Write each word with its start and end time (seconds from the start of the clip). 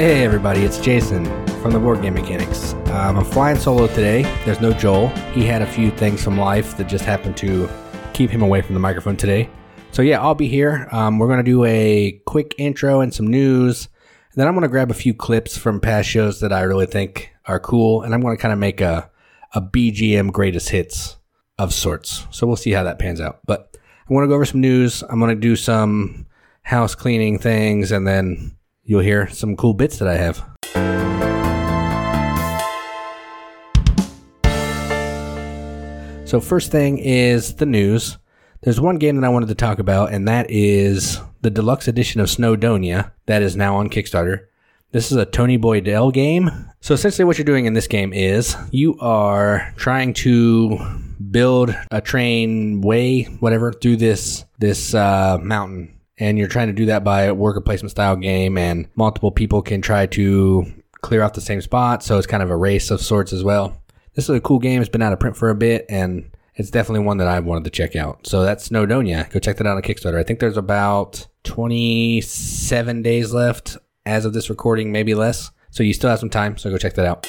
Hey 0.00 0.24
everybody, 0.24 0.62
it's 0.62 0.78
Jason 0.78 1.26
from 1.60 1.72
the 1.72 1.78
Board 1.78 2.00
Game 2.00 2.14
Mechanics. 2.14 2.72
Um, 2.72 3.18
I'm 3.18 3.24
flying 3.24 3.58
solo 3.58 3.86
today. 3.86 4.22
There's 4.46 4.58
no 4.58 4.72
Joel. 4.72 5.08
He 5.34 5.44
had 5.44 5.60
a 5.60 5.66
few 5.66 5.90
things 5.90 6.24
from 6.24 6.38
life 6.38 6.74
that 6.78 6.88
just 6.88 7.04
happened 7.04 7.36
to 7.36 7.68
keep 8.14 8.30
him 8.30 8.40
away 8.40 8.62
from 8.62 8.72
the 8.72 8.80
microphone 8.80 9.18
today. 9.18 9.50
So 9.90 10.00
yeah, 10.00 10.22
I'll 10.22 10.34
be 10.34 10.48
here. 10.48 10.88
Um, 10.90 11.18
we're 11.18 11.28
gonna 11.28 11.42
do 11.42 11.66
a 11.66 12.12
quick 12.24 12.54
intro 12.56 13.02
and 13.02 13.12
some 13.12 13.26
news. 13.26 13.90
And 14.32 14.40
then 14.40 14.48
I'm 14.48 14.54
gonna 14.54 14.68
grab 14.68 14.90
a 14.90 14.94
few 14.94 15.12
clips 15.12 15.58
from 15.58 15.80
past 15.80 16.08
shows 16.08 16.40
that 16.40 16.50
I 16.50 16.62
really 16.62 16.86
think 16.86 17.34
are 17.44 17.60
cool, 17.60 18.00
and 18.00 18.14
I'm 18.14 18.22
gonna 18.22 18.38
kind 18.38 18.54
of 18.54 18.58
make 18.58 18.80
a 18.80 19.10
a 19.54 19.60
BGM 19.60 20.32
greatest 20.32 20.70
hits 20.70 21.18
of 21.58 21.74
sorts. 21.74 22.26
So 22.30 22.46
we'll 22.46 22.56
see 22.56 22.70
how 22.70 22.84
that 22.84 22.98
pans 22.98 23.20
out. 23.20 23.40
But 23.44 23.76
I 24.08 24.14
want 24.14 24.24
to 24.24 24.28
go 24.28 24.34
over 24.36 24.46
some 24.46 24.62
news. 24.62 25.04
I'm 25.10 25.20
gonna 25.20 25.34
do 25.34 25.56
some 25.56 26.26
house 26.62 26.94
cleaning 26.94 27.38
things, 27.38 27.92
and 27.92 28.08
then 28.08 28.56
you'll 28.90 29.00
hear 29.00 29.28
some 29.28 29.54
cool 29.54 29.72
bits 29.72 29.98
that 29.98 30.08
I 30.08 30.16
have. 30.16 30.38
So, 36.28 36.40
first 36.40 36.72
thing 36.72 36.98
is 36.98 37.54
the 37.54 37.66
news. 37.66 38.18
There's 38.62 38.80
one 38.80 38.98
game 38.98 39.14
that 39.16 39.24
I 39.24 39.30
wanted 39.30 39.48
to 39.48 39.54
talk 39.54 39.78
about, 39.78 40.12
and 40.12 40.26
that 40.26 40.50
is 40.50 41.20
the 41.40 41.50
deluxe 41.50 41.86
edition 41.86 42.20
of 42.20 42.26
Snowdonia 42.26 43.12
that 43.26 43.42
is 43.42 43.54
now 43.56 43.76
on 43.76 43.90
Kickstarter. 43.90 44.46
This 44.90 45.12
is 45.12 45.16
a 45.16 45.24
Tony 45.24 45.56
Boydell 45.56 46.12
game. 46.12 46.50
So, 46.80 46.92
essentially, 46.92 47.24
what 47.24 47.38
you're 47.38 47.44
doing 47.44 47.66
in 47.66 47.74
this 47.74 47.86
game 47.86 48.12
is 48.12 48.56
you 48.72 48.98
are 48.98 49.72
trying 49.76 50.14
to 50.14 50.78
build 51.30 51.76
a 51.92 52.00
train 52.00 52.80
way, 52.80 53.22
whatever, 53.38 53.72
through 53.72 53.98
this 53.98 54.44
this 54.58 54.94
uh, 54.94 55.38
mountain 55.40 55.99
and 56.20 56.38
you're 56.38 56.48
trying 56.48 56.66
to 56.66 56.74
do 56.74 56.86
that 56.86 57.02
by 57.02 57.22
a 57.22 57.34
worker 57.34 57.62
placement 57.62 57.90
style 57.90 58.14
game 58.14 58.58
and 58.58 58.86
multiple 58.94 59.32
people 59.32 59.62
can 59.62 59.80
try 59.80 60.06
to 60.06 60.66
clear 61.00 61.22
off 61.22 61.32
the 61.32 61.40
same 61.40 61.62
spot. 61.62 62.04
So 62.04 62.18
it's 62.18 62.26
kind 62.26 62.42
of 62.42 62.50
a 62.50 62.56
race 62.56 62.90
of 62.90 63.00
sorts 63.00 63.32
as 63.32 63.42
well. 63.42 63.82
This 64.14 64.28
is 64.28 64.36
a 64.36 64.40
cool 64.40 64.58
game. 64.58 64.82
It's 64.82 64.90
been 64.90 65.02
out 65.02 65.14
of 65.14 65.18
print 65.18 65.36
for 65.36 65.48
a 65.48 65.54
bit 65.54 65.86
and 65.88 66.30
it's 66.56 66.70
definitely 66.70 67.06
one 67.06 67.16
that 67.16 67.26
i 67.26 67.40
wanted 67.40 67.64
to 67.64 67.70
check 67.70 67.96
out. 67.96 68.26
So 68.26 68.42
that's 68.42 68.68
snowdonia. 68.68 69.30
Go 69.30 69.40
check 69.40 69.56
that 69.56 69.66
out 69.66 69.76
on 69.76 69.82
kickstarter. 69.82 70.18
I 70.18 70.22
think 70.22 70.40
there's 70.40 70.58
about 70.58 71.26
27 71.44 73.02
days 73.02 73.32
left 73.32 73.78
as 74.04 74.26
of 74.26 74.34
this 74.34 74.50
recording 74.50 74.92
maybe 74.92 75.14
less. 75.14 75.50
So 75.70 75.82
you 75.82 75.94
still 75.94 76.10
have 76.10 76.20
some 76.20 76.30
time 76.30 76.58
so 76.58 76.68
go 76.70 76.76
check 76.76 76.94
that 76.94 77.06
out. 77.06 77.26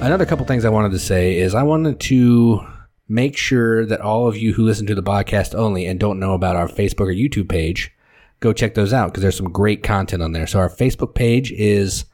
Another 0.00 0.24
couple 0.24 0.46
things 0.46 0.64
i 0.64 0.68
wanted 0.68 0.92
to 0.92 1.00
say 1.00 1.36
is 1.36 1.52
i 1.52 1.64
wanted 1.64 1.98
to 1.98 2.64
make 3.08 3.36
sure 3.36 3.86
that 3.86 4.00
all 4.00 4.26
of 4.26 4.36
you 4.36 4.52
who 4.54 4.64
listen 4.64 4.86
to 4.86 4.94
the 4.94 5.02
podcast 5.02 5.54
only 5.54 5.86
and 5.86 6.00
don't 6.00 6.18
know 6.18 6.34
about 6.34 6.56
our 6.56 6.68
Facebook 6.68 7.08
or 7.08 7.14
YouTube 7.14 7.48
page, 7.48 7.92
go 8.40 8.52
check 8.52 8.74
those 8.74 8.92
out 8.92 9.08
because 9.08 9.22
there's 9.22 9.36
some 9.36 9.52
great 9.52 9.82
content 9.82 10.22
on 10.22 10.32
there. 10.32 10.46
So 10.46 10.58
our 10.58 10.68
Facebook 10.68 11.14
page 11.14 11.52
is 11.52 12.04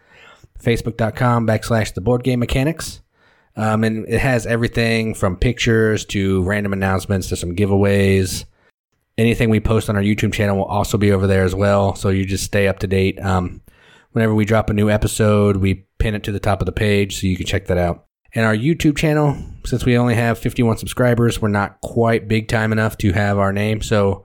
facebook.com 0.60 1.46
backslash 1.46 1.94
the 1.94 2.00
board 2.00 2.22
game 2.22 2.40
mechanics. 2.40 3.00
Um, 3.56 3.84
and 3.84 4.08
it 4.08 4.20
has 4.20 4.46
everything 4.46 5.14
from 5.14 5.36
pictures 5.36 6.04
to 6.06 6.42
random 6.44 6.72
announcements 6.72 7.28
to 7.28 7.36
some 7.36 7.54
giveaways. 7.54 8.44
Anything 9.18 9.50
we 9.50 9.60
post 9.60 9.90
on 9.90 9.96
our 9.96 10.02
YouTube 10.02 10.32
channel 10.32 10.56
will 10.56 10.64
also 10.64 10.96
be 10.96 11.12
over 11.12 11.26
there 11.26 11.44
as 11.44 11.54
well. 11.54 11.94
So 11.94 12.08
you 12.08 12.24
just 12.24 12.44
stay 12.44 12.66
up 12.66 12.78
to 12.78 12.86
date. 12.86 13.20
Um, 13.20 13.60
whenever 14.12 14.34
we 14.34 14.46
drop 14.46 14.70
a 14.70 14.74
new 14.74 14.88
episode, 14.88 15.58
we 15.58 15.86
pin 15.98 16.14
it 16.14 16.22
to 16.24 16.32
the 16.32 16.40
top 16.40 16.62
of 16.62 16.66
the 16.66 16.72
page 16.72 17.20
so 17.20 17.26
you 17.26 17.36
can 17.36 17.46
check 17.46 17.66
that 17.66 17.78
out. 17.78 18.06
And 18.34 18.46
our 18.46 18.56
YouTube 18.56 18.96
channel, 18.96 19.36
since 19.64 19.84
we 19.84 19.96
only 19.96 20.14
have 20.14 20.38
51 20.38 20.78
subscribers, 20.78 21.40
we're 21.40 21.48
not 21.48 21.80
quite 21.80 22.28
big 22.28 22.48
time 22.48 22.72
enough 22.72 22.96
to 22.98 23.12
have 23.12 23.38
our 23.38 23.52
name. 23.52 23.82
So 23.82 24.24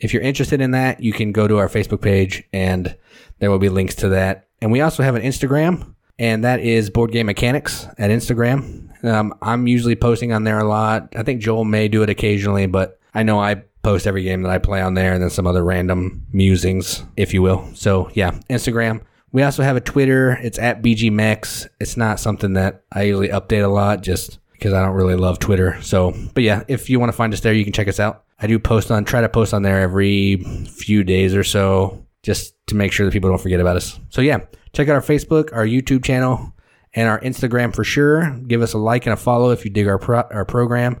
if 0.00 0.12
you're 0.12 0.22
interested 0.22 0.60
in 0.60 0.72
that, 0.72 1.00
you 1.00 1.12
can 1.12 1.32
go 1.32 1.46
to 1.46 1.58
our 1.58 1.68
Facebook 1.68 2.02
page 2.02 2.42
and 2.52 2.96
there 3.38 3.50
will 3.50 3.58
be 3.58 3.68
links 3.68 3.94
to 3.96 4.08
that. 4.10 4.48
And 4.60 4.72
we 4.72 4.80
also 4.80 5.02
have 5.02 5.14
an 5.14 5.22
Instagram, 5.22 5.94
and 6.18 6.42
that 6.44 6.60
is 6.60 6.90
Board 6.90 7.12
Game 7.12 7.26
Mechanics 7.26 7.86
at 7.98 8.10
Instagram. 8.10 9.04
Um, 9.04 9.34
I'm 9.42 9.66
usually 9.66 9.96
posting 9.96 10.32
on 10.32 10.44
there 10.44 10.58
a 10.58 10.64
lot. 10.64 11.12
I 11.14 11.22
think 11.22 11.42
Joel 11.42 11.64
may 11.64 11.88
do 11.88 12.02
it 12.02 12.08
occasionally, 12.08 12.66
but 12.66 12.98
I 13.14 13.22
know 13.22 13.38
I 13.38 13.62
post 13.82 14.06
every 14.06 14.22
game 14.22 14.42
that 14.42 14.50
I 14.50 14.58
play 14.58 14.80
on 14.80 14.94
there 14.94 15.12
and 15.12 15.22
then 15.22 15.30
some 15.30 15.46
other 15.46 15.62
random 15.62 16.26
musings, 16.32 17.04
if 17.16 17.34
you 17.34 17.42
will. 17.42 17.68
So 17.74 18.10
yeah, 18.14 18.32
Instagram. 18.48 19.02
We 19.34 19.42
also 19.42 19.64
have 19.64 19.74
a 19.74 19.80
Twitter. 19.80 20.38
It's 20.42 20.60
at 20.60 20.80
BGMex. 20.80 21.66
It's 21.80 21.96
not 21.96 22.20
something 22.20 22.52
that 22.52 22.84
I 22.92 23.02
usually 23.02 23.30
update 23.30 23.64
a 23.64 23.68
lot 23.68 24.00
just 24.00 24.38
because 24.52 24.72
I 24.72 24.80
don't 24.80 24.94
really 24.94 25.16
love 25.16 25.40
Twitter. 25.40 25.76
So, 25.82 26.14
but 26.34 26.44
yeah, 26.44 26.62
if 26.68 26.88
you 26.88 27.00
want 27.00 27.10
to 27.10 27.16
find 27.16 27.32
us 27.34 27.40
there, 27.40 27.52
you 27.52 27.64
can 27.64 27.72
check 27.72 27.88
us 27.88 27.98
out. 27.98 28.22
I 28.38 28.46
do 28.46 28.60
post 28.60 28.92
on, 28.92 29.04
try 29.04 29.22
to 29.22 29.28
post 29.28 29.52
on 29.52 29.62
there 29.62 29.80
every 29.80 30.36
few 30.36 31.02
days 31.02 31.34
or 31.34 31.42
so 31.42 32.06
just 32.22 32.54
to 32.68 32.76
make 32.76 32.92
sure 32.92 33.06
that 33.06 33.12
people 33.12 33.28
don't 33.28 33.40
forget 33.40 33.58
about 33.58 33.76
us. 33.76 33.98
So 34.08 34.22
yeah, 34.22 34.38
check 34.72 34.88
out 34.88 34.94
our 34.94 35.02
Facebook, 35.02 35.52
our 35.52 35.66
YouTube 35.66 36.04
channel, 36.04 36.52
and 36.94 37.08
our 37.08 37.18
Instagram 37.18 37.74
for 37.74 37.82
sure. 37.82 38.30
Give 38.46 38.62
us 38.62 38.72
a 38.72 38.78
like 38.78 39.04
and 39.04 39.14
a 39.14 39.16
follow 39.16 39.50
if 39.50 39.64
you 39.64 39.70
dig 39.72 39.88
our 39.88 39.98
pro- 39.98 40.28
our 40.30 40.44
program. 40.44 41.00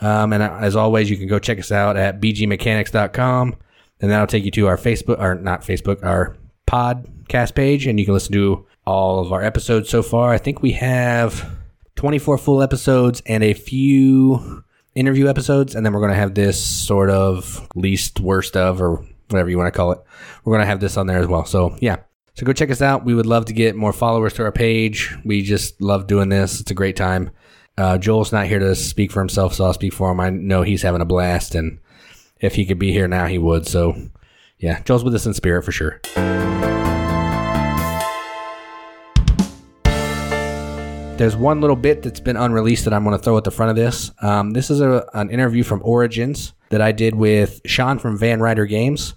Um, 0.00 0.32
and 0.32 0.40
as 0.40 0.76
always, 0.76 1.10
you 1.10 1.16
can 1.16 1.26
go 1.26 1.40
check 1.40 1.58
us 1.58 1.72
out 1.72 1.96
at 1.96 2.20
bgmechanics.com, 2.20 3.56
and 4.00 4.10
that'll 4.12 4.28
take 4.28 4.44
you 4.44 4.52
to 4.52 4.68
our 4.68 4.76
Facebook, 4.76 5.18
or 5.18 5.34
not 5.34 5.62
Facebook, 5.62 6.04
our 6.04 6.36
podcast 6.76 7.54
page, 7.54 7.86
and 7.86 7.98
you 7.98 8.04
can 8.04 8.14
listen 8.14 8.32
to 8.32 8.66
all 8.86 9.18
of 9.20 9.32
our 9.32 9.42
episodes 9.42 9.88
so 9.88 10.02
far. 10.02 10.32
I 10.32 10.38
think 10.38 10.62
we 10.62 10.72
have 10.72 11.56
24 11.96 12.38
full 12.38 12.62
episodes 12.62 13.22
and 13.26 13.42
a 13.42 13.54
few 13.54 14.62
interview 14.94 15.28
episodes, 15.28 15.74
and 15.74 15.84
then 15.84 15.92
we're 15.92 16.00
going 16.00 16.12
to 16.12 16.16
have 16.16 16.34
this 16.34 16.62
sort 16.62 17.10
of 17.10 17.66
least 17.74 18.20
worst 18.20 18.56
of, 18.56 18.80
or 18.80 19.04
whatever 19.28 19.50
you 19.50 19.58
want 19.58 19.72
to 19.72 19.76
call 19.76 19.92
it. 19.92 19.98
We're 20.44 20.52
going 20.52 20.62
to 20.62 20.68
have 20.68 20.80
this 20.80 20.96
on 20.96 21.06
there 21.06 21.18
as 21.18 21.26
well. 21.26 21.44
So, 21.44 21.76
yeah. 21.80 21.96
So 22.34 22.44
go 22.44 22.52
check 22.52 22.70
us 22.70 22.82
out. 22.82 23.04
We 23.04 23.14
would 23.14 23.26
love 23.26 23.46
to 23.46 23.54
get 23.54 23.76
more 23.76 23.94
followers 23.94 24.34
to 24.34 24.42
our 24.42 24.52
page. 24.52 25.16
We 25.24 25.42
just 25.42 25.80
love 25.80 26.06
doing 26.06 26.28
this. 26.28 26.60
It's 26.60 26.70
a 26.70 26.74
great 26.74 26.96
time. 26.96 27.30
Uh, 27.78 27.96
Joel's 27.96 28.32
not 28.32 28.46
here 28.46 28.58
to 28.58 28.74
speak 28.74 29.10
for 29.10 29.20
himself, 29.20 29.54
so 29.54 29.64
I'll 29.64 29.72
speak 29.72 29.94
for 29.94 30.10
him. 30.10 30.20
I 30.20 30.30
know 30.30 30.62
he's 30.62 30.82
having 30.82 31.00
a 31.00 31.06
blast, 31.06 31.54
and 31.54 31.78
if 32.40 32.54
he 32.54 32.66
could 32.66 32.78
be 32.78 32.92
here 32.92 33.08
now, 33.08 33.26
he 33.26 33.38
would. 33.38 33.66
So, 33.66 34.10
yeah, 34.58 34.80
Joel's 34.82 35.04
with 35.04 35.14
us 35.14 35.26
in 35.26 35.34
spirit 35.34 35.64
for 35.64 35.72
sure. 35.72 36.00
There's 41.18 41.36
one 41.36 41.62
little 41.62 41.76
bit 41.76 42.02
that's 42.02 42.20
been 42.20 42.36
unreleased 42.36 42.84
that 42.84 42.92
I'm 42.92 43.02
going 43.02 43.16
to 43.16 43.22
throw 43.22 43.36
at 43.38 43.44
the 43.44 43.50
front 43.50 43.70
of 43.70 43.76
this. 43.76 44.10
Um, 44.20 44.50
this 44.50 44.70
is 44.70 44.80
a, 44.82 45.08
an 45.14 45.30
interview 45.30 45.62
from 45.62 45.80
Origins 45.82 46.52
that 46.68 46.82
I 46.82 46.92
did 46.92 47.14
with 47.14 47.62
Sean 47.64 47.98
from 47.98 48.18
Van 48.18 48.40
Ryder 48.40 48.66
Games. 48.66 49.14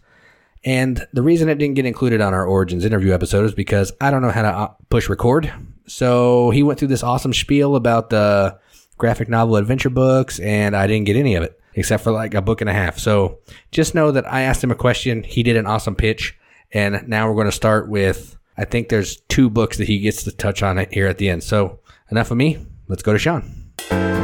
And 0.64 1.06
the 1.14 1.22
reason 1.22 1.50
it 1.50 1.56
didn't 1.56 1.76
get 1.76 1.86
included 1.86 2.22
on 2.22 2.34
our 2.34 2.46
Origins 2.46 2.86
interview 2.86 3.14
episode 3.14 3.46
is 3.46 3.54
because 3.54 3.92
I 4.00 4.12
don't 4.12 4.22
know 4.22 4.32
how 4.32 4.44
to 4.44 4.48
uh, 4.48 4.68
push 4.90 5.10
record. 5.10 5.52
So 5.88 6.52
he 6.52 6.64
went 6.64 6.80
through 6.80 6.90
this 6.90 7.04
awesome 7.04 7.34
spiel 7.34 7.76
about 7.76 8.10
the 8.10 8.58
graphic 8.98 9.28
novel 9.28 9.56
adventure 9.58 9.90
books, 9.90 10.40
and 10.40 10.76
I 10.76 10.88
didn't 10.88 11.06
get 11.06 11.16
any 11.16 11.36
of 11.36 11.44
it 11.44 11.59
except 11.80 12.04
for 12.04 12.12
like 12.12 12.34
a 12.34 12.42
book 12.42 12.60
and 12.60 12.70
a 12.70 12.74
half. 12.74 13.00
So 13.00 13.40
just 13.72 13.96
know 13.96 14.12
that 14.12 14.32
I 14.32 14.42
asked 14.42 14.62
him 14.62 14.70
a 14.70 14.76
question. 14.76 15.24
He 15.24 15.44
did 15.44 15.56
an 15.56 15.66
awesome 15.66 15.96
pitch. 15.96 16.38
And 16.74 17.08
now 17.08 17.28
we're 17.28 17.36
going 17.36 17.46
to 17.48 17.52
start 17.54 17.90
with, 17.90 18.38
I 18.58 18.66
think 18.66 18.90
there's 18.90 19.22
two 19.30 19.50
books 19.50 19.78
that 19.78 19.88
he 19.88 20.00
gets 20.00 20.24
to 20.24 20.32
touch 20.32 20.62
on 20.62 20.78
it 20.78 20.94
here 20.94 21.08
at 21.08 21.18
the 21.18 21.30
end. 21.30 21.42
So 21.44 21.80
enough 22.12 22.32
of 22.32 22.38
me. 22.38 22.64
Let's 22.90 23.02
go 23.02 23.14
to 23.14 23.20
Sean. 23.20 24.19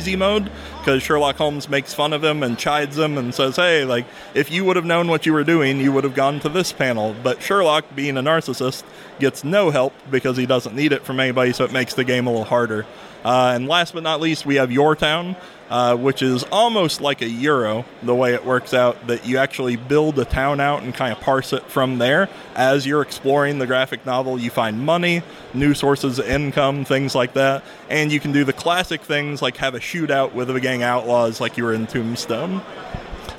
Easy 0.00 0.16
mode 0.16 0.50
because 0.78 1.02
Sherlock 1.02 1.36
Holmes 1.36 1.68
makes 1.68 1.92
fun 1.92 2.14
of 2.14 2.24
him 2.24 2.42
and 2.42 2.58
chides 2.58 2.96
him 2.96 3.18
and 3.18 3.34
says, 3.34 3.56
"Hey, 3.56 3.84
like 3.84 4.06
if 4.32 4.50
you 4.50 4.64
would 4.64 4.76
have 4.76 4.86
known 4.86 5.08
what 5.08 5.26
you 5.26 5.34
were 5.34 5.44
doing, 5.44 5.78
you 5.78 5.92
would 5.92 6.04
have 6.04 6.14
gone 6.14 6.40
to 6.40 6.48
this 6.48 6.72
panel." 6.72 7.14
But 7.22 7.42
Sherlock, 7.42 7.84
being 7.94 8.16
a 8.16 8.22
narcissist, 8.22 8.82
gets 9.18 9.44
no 9.44 9.70
help 9.70 9.92
because 10.10 10.38
he 10.38 10.46
doesn't 10.46 10.74
need 10.74 10.92
it 10.92 11.04
from 11.04 11.20
anybody, 11.20 11.52
so 11.52 11.64
it 11.64 11.72
makes 11.72 11.92
the 11.92 12.04
game 12.04 12.26
a 12.26 12.30
little 12.30 12.46
harder. 12.46 12.86
Uh, 13.22 13.52
and 13.54 13.68
last 13.68 13.92
but 13.92 14.02
not 14.02 14.22
least, 14.22 14.46
we 14.46 14.54
have 14.54 14.72
Your 14.72 14.96
Town, 14.96 15.36
uh, 15.70 15.96
which 15.96 16.20
is 16.20 16.42
almost 16.50 17.00
like 17.00 17.22
a 17.22 17.28
Euro, 17.28 17.84
the 18.02 18.14
way 18.14 18.34
it 18.34 18.44
works 18.44 18.74
out, 18.74 19.06
that 19.06 19.24
you 19.24 19.38
actually 19.38 19.76
build 19.76 20.18
a 20.18 20.24
town 20.24 20.60
out 20.60 20.82
and 20.82 20.92
kind 20.92 21.12
of 21.12 21.20
parse 21.20 21.52
it 21.52 21.62
from 21.64 21.98
there. 21.98 22.28
As 22.56 22.84
you're 22.84 23.02
exploring 23.02 23.58
the 23.58 23.66
graphic 23.66 24.04
novel, 24.04 24.38
you 24.38 24.50
find 24.50 24.84
money, 24.84 25.22
new 25.54 25.72
sources 25.72 26.18
of 26.18 26.26
income, 26.26 26.84
things 26.84 27.14
like 27.14 27.34
that. 27.34 27.62
And 27.88 28.10
you 28.10 28.18
can 28.18 28.32
do 28.32 28.44
the 28.44 28.52
classic 28.52 29.00
things 29.00 29.40
like 29.40 29.56
have 29.58 29.74
a 29.74 29.80
shootout 29.80 30.34
with 30.34 30.50
a 30.50 30.60
gang 30.60 30.82
of 30.82 30.88
outlaws 30.88 31.40
like 31.40 31.56
you 31.56 31.64
were 31.64 31.72
in 31.72 31.86
Tombstone. 31.86 32.60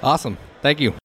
Awesome. 0.02 0.38
Thank 0.62 0.80
you. 0.80 0.96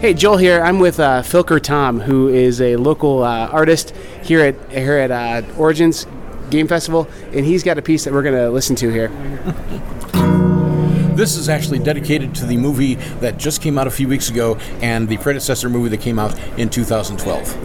Hey, 0.00 0.14
Joel 0.14 0.38
here. 0.38 0.60
I'm 0.62 0.80
with 0.80 0.98
uh, 0.98 1.22
Filker 1.22 1.62
Tom, 1.62 2.00
who 2.00 2.26
is 2.26 2.60
a 2.60 2.74
local 2.74 3.22
uh, 3.22 3.46
artist 3.46 3.94
here 4.24 4.40
at 4.40 4.72
here 4.72 4.96
at 4.96 5.12
uh, 5.12 5.46
Origins 5.56 6.06
Game 6.52 6.68
Festival, 6.68 7.08
and 7.32 7.46
he's 7.46 7.62
got 7.62 7.78
a 7.78 7.82
piece 7.82 8.04
that 8.04 8.12
we're 8.12 8.22
going 8.22 8.34
to 8.34 8.50
listen 8.50 8.76
to 8.76 8.90
here. 8.90 9.08
This 11.16 11.34
is 11.34 11.48
actually 11.48 11.78
dedicated 11.78 12.34
to 12.36 12.46
the 12.46 12.58
movie 12.58 12.96
that 13.20 13.38
just 13.38 13.62
came 13.62 13.78
out 13.78 13.86
a 13.86 13.90
few 13.90 14.06
weeks 14.06 14.28
ago 14.28 14.56
and 14.82 15.08
the 15.08 15.16
predecessor 15.16 15.70
movie 15.70 15.88
that 15.88 16.02
came 16.02 16.18
out 16.18 16.38
in 16.58 16.68
2012. 16.68 17.56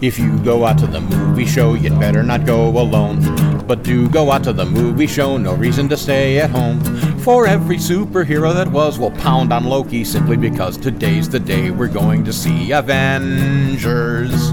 If 0.00 0.18
you 0.18 0.38
go 0.38 0.64
out 0.64 0.78
to 0.78 0.86
the 0.86 1.00
movie 1.00 1.46
show, 1.46 1.74
you'd 1.74 1.98
better 1.98 2.22
not 2.22 2.46
go 2.46 2.68
alone. 2.68 3.66
But 3.66 3.82
do 3.82 4.08
go 4.08 4.30
out 4.30 4.44
to 4.44 4.52
the 4.52 4.64
movie 4.64 5.06
show, 5.06 5.36
no 5.36 5.54
reason 5.54 5.88
to 5.88 5.96
stay 5.96 6.38
at 6.38 6.50
home. 6.50 6.80
For 7.22 7.46
every 7.46 7.76
superhero 7.76 8.54
that 8.54 8.68
was 8.68 8.98
will 8.98 9.10
pound 9.10 9.52
on 9.52 9.64
Loki 9.64 10.04
simply 10.04 10.38
because 10.38 10.78
today's 10.78 11.28
the 11.28 11.38
day 11.38 11.70
we're 11.70 11.88
going 11.88 12.24
to 12.24 12.32
see 12.32 12.72
Avengers. 12.72 14.52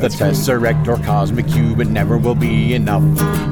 The 0.00 0.08
Tesseract 0.08 0.88
or 0.88 0.96
Cosmic 1.04 1.46
Cube, 1.46 1.78
it 1.80 1.86
never 1.86 2.18
will 2.18 2.34
be 2.34 2.74
enough. 2.74 3.04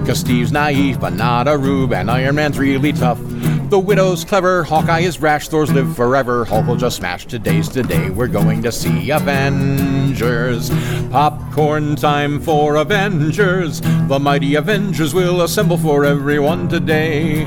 Cause 0.05 0.19
Steve's 0.19 0.50
naive, 0.50 0.99
but 0.99 1.12
not 1.12 1.47
a 1.47 1.56
rube, 1.56 1.93
and 1.93 2.11
Iron 2.11 2.35
Man's 2.35 2.59
really 2.59 2.93
tough. 2.93 3.21
The 3.70 3.78
Widow's 3.78 4.25
clever, 4.25 4.64
Hawkeye 4.64 5.02
is 5.02 5.20
rash, 5.20 5.46
Thor's 5.46 5.70
live 5.70 5.94
forever. 5.94 6.44
Hulk 6.44 6.67
will 6.67 6.75
just 6.75 6.96
smash 6.96 7.25
today's 7.25 7.69
today. 7.69 8.11
We're 8.11 8.26
going 8.26 8.64
to 8.64 8.72
see 8.72 9.11
Avengers. 9.11 10.70
Popcorn 11.12 11.94
time 11.94 12.40
for 12.40 12.75
Avengers. 12.75 13.81
The 13.81 14.19
mighty 14.19 14.56
Avengers 14.56 15.14
will 15.14 15.43
assemble 15.43 15.76
for 15.76 16.05
everyone 16.05 16.69
today. 16.69 17.44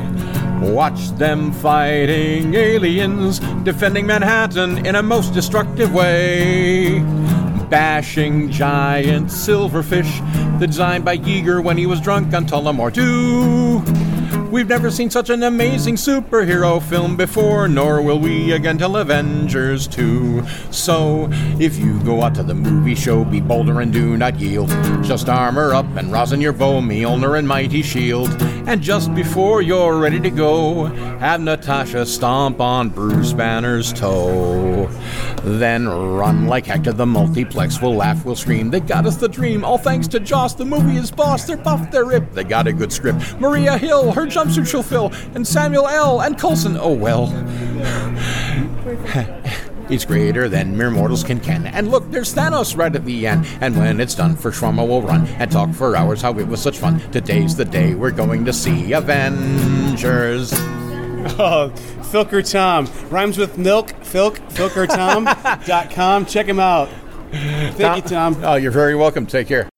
Watch 0.61 1.09
them 1.17 1.51
fighting 1.51 2.53
aliens, 2.53 3.39
defending 3.65 4.07
Manhattan 4.07 4.85
in 4.85 4.95
a 4.95 5.03
most 5.03 5.33
destructive 5.33 5.93
way. 5.93 6.99
Bashing 7.69 8.49
giant 8.49 9.27
silverfish, 9.27 10.57
designed 10.57 11.03
by 11.03 11.17
Yeager 11.17 11.61
when 11.61 11.77
he 11.77 11.85
was 11.85 11.99
drunk 11.99 12.33
on 12.33 12.45
Tullamore 12.45 12.93
Dew. 12.93 14.02
We've 14.53 14.69
never 14.69 14.91
seen 14.91 15.09
such 15.09 15.31
an 15.31 15.41
amazing 15.41 15.95
superhero 15.95 16.79
film 16.79 17.17
before, 17.17 17.67
nor 17.67 18.03
will 18.03 18.19
we 18.19 18.51
again 18.51 18.77
till 18.77 18.97
Avengers 18.97 19.88
2. 19.88 20.45
So, 20.69 21.27
if 21.59 21.79
you 21.79 22.00
go 22.03 22.21
out 22.21 22.35
to 22.35 22.44
the 22.44 22.53
movie 22.53 22.94
show, 22.94 23.25
be 23.25 23.41
bolder 23.41 23.81
and 23.81 23.91
do 23.91 24.15
not 24.15 24.39
yield. 24.39 24.69
Just 25.03 25.27
armor 25.27 25.73
up 25.73 25.88
and 25.95 26.11
rosin 26.11 26.39
your 26.39 26.53
bow, 26.53 26.81
Mjolnir 26.81 27.39
and 27.39 27.47
mighty 27.47 27.81
shield. 27.81 28.29
And 28.67 28.79
just 28.79 29.15
before 29.15 29.63
you're 29.63 29.97
ready 29.97 30.19
to 30.19 30.29
go, 30.29 30.85
have 31.17 31.41
Natasha 31.41 32.06
stomp 32.06 32.61
on 32.61 32.89
Bruce 32.89 33.33
Banner's 33.33 33.91
toe. 33.91 34.88
Then 35.44 35.88
run 35.88 36.48
like 36.48 36.66
heck 36.66 36.84
to 36.84 36.94
the 36.94 37.06
multiplex. 37.06 37.81
We'll 37.81 37.95
laugh, 37.95 38.24
we'll 38.25 38.36
scream. 38.36 38.69
They 38.69 38.80
got 38.80 39.06
us 39.06 39.18
the 39.18 39.28
dream. 39.28 39.66
All 39.66 39.78
thanks 39.78 40.07
to 40.10 40.19
Joss, 40.19 40.54
the 40.54 40.66
movie 40.66 40.98
is 40.98 41.12
boss. 41.12 41.45
They're 41.45 41.57
buff, 41.57 41.92
they're 41.92 42.06
ripped. 42.06 42.34
They 42.34 42.44
got 42.44 42.68
a 42.68 42.74
good 42.74 42.94
script. 42.94 43.40
Maria 43.40 43.78
Hill, 43.78 44.12
her 44.13 44.25
jumpsuit 44.25 44.68
she'll 44.68 44.84
fill. 44.84 45.12
And 45.36 45.45
Samuel 45.45 45.88
L. 45.88 46.22
and 46.22 46.40
Coulson. 46.40 46.78
Oh 46.80 46.94
well. 46.94 47.28
It's 49.90 50.06
greater 50.06 50.48
than 50.48 50.78
mere 50.78 50.90
mortals 50.90 51.25
can 51.25 51.42
ken. 51.42 51.68
And 51.68 51.92
look, 51.92 52.10
there's 52.10 52.34
Thanos 52.34 52.78
right 52.78 52.95
at 52.95 53.04
the 53.04 53.28
end. 53.28 53.45
And 53.60 53.78
when 53.78 54.00
it's 54.00 54.16
done, 54.16 54.36
for 54.38 54.50
Schwarma 54.50 54.88
will 54.88 55.01
run 55.01 55.28
and 55.28 55.51
talk 55.51 55.74
for 55.74 55.98
hours 55.98 56.22
how 56.22 56.40
it 56.40 56.48
was 56.48 56.62
such 56.62 56.78
fun. 56.78 57.00
Today's 57.12 57.57
the 57.57 57.66
day 57.66 57.94
we're 57.94 58.12
going 58.12 58.45
to 58.45 58.54
see 58.54 58.94
Avengers. 58.94 60.54
Oh, 61.39 61.71
Filker 62.11 62.49
Tom. 62.49 62.87
Rhymes 63.09 63.37
with 63.37 63.57
milk, 63.57 63.87
filk, 64.01 64.37
filkertom.com. 64.51 66.25
Check 66.27 66.45
him 66.45 66.59
out. 66.59 66.89
Thank 67.31 68.03
you, 68.03 68.09
Tom. 68.09 68.37
Oh, 68.43 68.55
you're 68.55 68.71
very 68.71 68.93
welcome. 68.93 69.25
Take 69.25 69.47
care. 69.47 69.69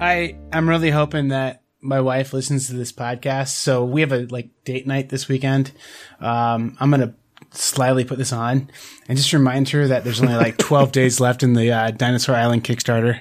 I 0.00 0.36
I'm 0.52 0.68
really 0.68 0.90
hoping 0.90 1.28
that 1.28 1.62
my 1.80 2.00
wife 2.00 2.32
listens 2.32 2.68
to 2.68 2.74
this 2.74 2.92
podcast. 2.92 3.48
So 3.48 3.84
we 3.84 4.00
have 4.00 4.12
a 4.12 4.26
like 4.26 4.48
date 4.64 4.86
night 4.86 5.10
this 5.10 5.28
weekend. 5.28 5.72
Um, 6.20 6.76
I'm 6.80 6.90
gonna 6.90 7.14
slyly 7.52 8.04
put 8.04 8.18
this 8.18 8.32
on 8.32 8.70
and 9.08 9.18
just 9.18 9.32
remind 9.32 9.68
her 9.68 9.88
that 9.88 10.04
there's 10.04 10.20
only 10.20 10.34
like 10.34 10.56
12 10.58 10.90
days 10.92 11.20
left 11.20 11.42
in 11.42 11.52
the 11.52 11.70
uh, 11.70 11.90
Dinosaur 11.90 12.34
Island 12.34 12.64
Kickstarter. 12.64 13.20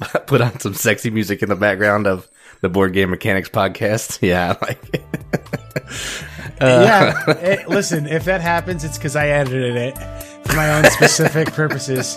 Put 0.26 0.40
on 0.40 0.58
some 0.60 0.74
sexy 0.74 1.10
music 1.10 1.42
in 1.42 1.48
the 1.48 1.56
background 1.56 2.06
of 2.06 2.28
the 2.60 2.68
Board 2.68 2.92
Game 2.92 3.10
Mechanics 3.10 3.48
podcast. 3.48 4.18
Yeah, 4.26 4.56
like 4.62 4.78
it. 4.92 5.02
yeah, 6.60 7.30
it- 7.30 7.68
listen, 7.68 8.06
if 8.06 8.24
that 8.24 8.40
happens, 8.40 8.84
it's 8.84 8.96
because 8.98 9.16
I 9.16 9.28
edited 9.28 9.76
it 9.76 9.98
for 10.46 10.56
my 10.56 10.70
own 10.78 10.84
specific 10.90 11.52
purposes. 11.52 12.16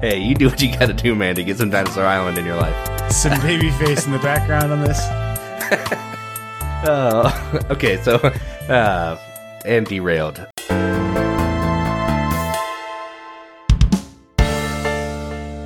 Hey, 0.00 0.18
you 0.20 0.34
do 0.34 0.48
what 0.48 0.60
you 0.62 0.70
gotta 0.72 0.92
do, 0.94 1.14
man, 1.14 1.34
to 1.36 1.44
get 1.44 1.58
some 1.58 1.70
Dinosaur 1.70 2.04
Island 2.04 2.38
in 2.38 2.44
your 2.46 2.56
life. 2.56 3.12
Some 3.12 3.38
baby 3.40 3.70
face 3.72 4.06
in 4.06 4.12
the 4.12 4.18
background 4.18 4.72
on 4.72 4.80
this. 4.82 4.98
Oh, 6.82 7.66
okay, 7.70 8.00
so, 8.02 8.14
uh, 8.68 9.18
and 9.66 9.86
derailed. 9.86 10.46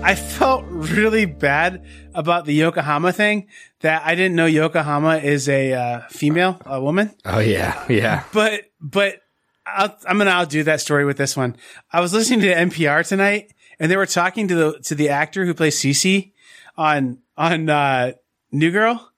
I 0.06 0.14
felt 0.16 0.63
really 0.92 1.26
bad 1.26 1.84
about 2.14 2.44
the 2.44 2.54
Yokohama 2.54 3.12
thing 3.12 3.48
that 3.81 4.02
I 4.04 4.14
didn't 4.14 4.36
know 4.36 4.46
Yokohama 4.46 5.19
is 5.19 5.48
a 5.48 5.72
uh, 5.72 6.00
female, 6.08 6.60
a 6.64 6.81
woman. 6.81 7.14
Oh, 7.25 7.40
yeah, 7.40 7.84
yeah. 7.88 8.25
But 8.32 8.62
but 8.81 9.20
I'll, 9.66 9.96
I'm 10.06 10.19
gonna 10.19 10.31
outdo 10.31 10.62
that 10.64 10.81
story 10.81 11.04
with 11.04 11.16
this 11.16 11.36
one. 11.36 11.56
I 11.92 12.00
was 12.00 12.12
listening 12.12 12.40
to 12.40 12.54
NPR 12.54 13.06
tonight, 13.06 13.52
and 13.78 13.90
they 13.90 13.96
were 13.96 14.06
talking 14.06 14.48
to 14.48 14.54
the 14.54 14.78
to 14.84 14.94
the 14.94 15.08
actor 15.08 15.44
who 15.44 15.54
plays 15.54 15.76
Cece 15.76 16.32
on 16.76 17.19
on 17.36 17.69
uh, 17.69 18.12
New 18.52 18.70
Girl, 18.70 19.10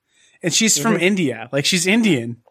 and 0.43 0.53
she's 0.53 0.79
from 0.79 0.97
India, 0.97 1.49
like 1.53 1.65
she's 1.65 1.87
Indian. 1.87 2.43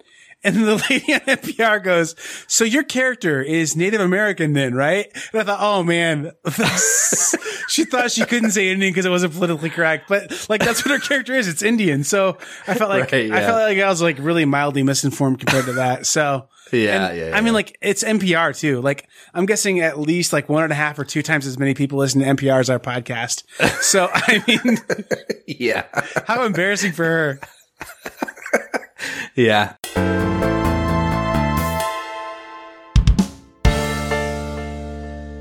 And 0.45 0.55
the 0.57 0.75
lady 0.89 1.13
on 1.13 1.19
NPR 1.21 1.83
goes, 1.83 2.15
"So 2.47 2.63
your 2.63 2.83
character 2.83 3.41
is 3.41 3.75
Native 3.75 3.99
American, 3.99 4.53
then, 4.53 4.73
right?" 4.75 5.07
And 5.33 5.41
I 5.41 5.43
thought, 5.43 5.59
"Oh 5.59 5.83
man," 5.83 6.31
she 7.67 7.83
thought 7.85 8.11
she 8.11 8.25
couldn't 8.25 8.51
say 8.51 8.69
Indian 8.69 8.91
because 8.93 9.05
it 9.05 9.09
wasn't 9.09 9.33
politically 9.33 9.69
correct, 9.71 10.07
but 10.07 10.47
like 10.49 10.61
that's 10.63 10.85
what 10.85 10.91
her 10.91 10.99
character 10.99 11.33
is. 11.33 11.47
It's 11.47 11.61
Indian. 11.63 12.03
So 12.03 12.37
I 12.67 12.75
felt 12.75 12.89
like 12.89 13.11
Right, 13.11 13.31
I 13.31 13.41
felt 13.41 13.59
like 13.61 13.77
I 13.79 13.89
was 13.89 14.01
like 14.01 14.17
really 14.19 14.45
mildly 14.45 14.83
misinformed 14.83 15.39
compared 15.39 15.65
to 15.65 15.73
that. 15.73 16.05
So 16.05 16.47
Yeah, 16.71 17.07
and, 17.09 17.17
yeah, 17.17 17.31
I 17.37 17.41
mean, 17.41 17.53
like 17.53 17.77
it's 17.81 18.03
NPR 18.03 18.57
too. 18.57 18.81
Like 18.81 19.07
I'm 19.33 19.45
guessing 19.45 19.79
at 19.81 19.99
least 19.99 20.33
like 20.33 20.49
one 20.49 20.63
and 20.63 20.71
a 20.71 20.75
half 20.75 20.97
or 20.99 21.03
two 21.05 21.21
times 21.21 21.45
as 21.45 21.57
many 21.59 21.73
people 21.73 21.99
listen 21.99 22.21
to 22.21 22.27
NPR 22.27 22.59
as 22.59 22.69
our 22.69 22.79
podcast. 22.79 23.43
So 23.81 24.09
I 24.13 24.43
mean, 24.47 24.77
Yeah. 25.47 25.83
how 26.27 26.43
embarrassing 26.43 26.91
for 26.93 27.03
her. 27.05 27.39
Yeah. 29.35 29.73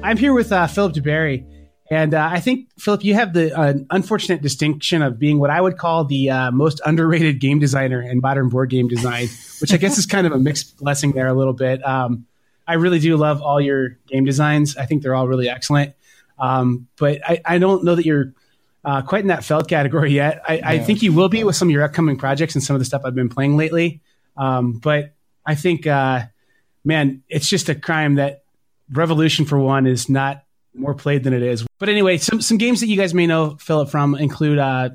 I'm 0.04 0.18
here 0.18 0.34
with 0.34 0.52
uh, 0.52 0.66
Philip 0.66 0.92
duBarry, 0.92 1.46
and 1.90 2.12
uh, 2.12 2.28
I 2.30 2.38
think 2.38 2.68
Philip, 2.78 3.02
you 3.04 3.14
have 3.14 3.32
the 3.32 3.58
uh, 3.58 3.72
unfortunate 3.88 4.42
distinction 4.42 5.00
of 5.00 5.18
being 5.18 5.38
what 5.40 5.48
I 5.48 5.58
would 5.58 5.78
call 5.78 6.04
the 6.04 6.28
uh, 6.28 6.50
most 6.50 6.82
underrated 6.84 7.40
game 7.40 7.58
designer 7.58 8.02
in 8.02 8.20
modern 8.20 8.50
board 8.50 8.68
game 8.68 8.86
design, 8.86 9.28
which 9.62 9.72
I 9.72 9.78
guess 9.78 9.96
is 9.96 10.04
kind 10.04 10.26
of 10.26 10.34
a 10.34 10.38
mixed 10.38 10.76
blessing 10.76 11.12
there 11.12 11.26
a 11.26 11.32
little 11.32 11.54
bit. 11.54 11.82
Um, 11.86 12.26
I 12.68 12.74
really 12.74 12.98
do 12.98 13.16
love 13.16 13.40
all 13.40 13.62
your 13.62 13.98
game 14.06 14.26
designs. 14.26 14.76
I 14.76 14.84
think 14.84 15.02
they're 15.02 15.14
all 15.14 15.26
really 15.26 15.48
excellent. 15.48 15.94
Um, 16.38 16.86
but 16.98 17.20
I, 17.26 17.40
I 17.46 17.58
don't 17.58 17.82
know 17.82 17.94
that 17.94 18.04
you're 18.04 18.34
uh, 18.84 19.00
quite 19.00 19.22
in 19.22 19.28
that 19.28 19.42
felt 19.42 19.68
category 19.68 20.12
yet. 20.12 20.42
I, 20.46 20.60
I 20.62 20.78
think 20.80 21.00
you 21.00 21.14
will 21.14 21.30
be 21.30 21.44
with 21.44 21.56
some 21.56 21.68
of 21.68 21.72
your 21.72 21.82
upcoming 21.82 22.18
projects 22.18 22.54
and 22.54 22.62
some 22.62 22.76
of 22.76 22.80
the 22.80 22.84
stuff 22.84 23.02
I've 23.06 23.14
been 23.14 23.30
playing 23.30 23.56
lately. 23.56 24.02
Um, 24.36 24.72
but 24.72 25.14
I 25.46 25.54
think, 25.54 25.86
uh, 25.86 26.24
man, 26.84 27.22
it's 27.30 27.48
just 27.48 27.70
a 27.70 27.74
crime 27.74 28.16
that 28.16 28.43
Revolution 28.92 29.44
for 29.44 29.58
one 29.58 29.86
is 29.86 30.08
not 30.08 30.44
more 30.74 30.94
played 30.94 31.24
than 31.24 31.32
it 31.32 31.42
is. 31.42 31.66
But 31.78 31.88
anyway, 31.88 32.18
some 32.18 32.40
some 32.40 32.58
games 32.58 32.80
that 32.80 32.88
you 32.88 32.96
guys 32.96 33.14
may 33.14 33.26
know 33.26 33.56
Philip 33.60 33.88
from 33.88 34.14
include 34.14 34.58
uh, 34.58 34.90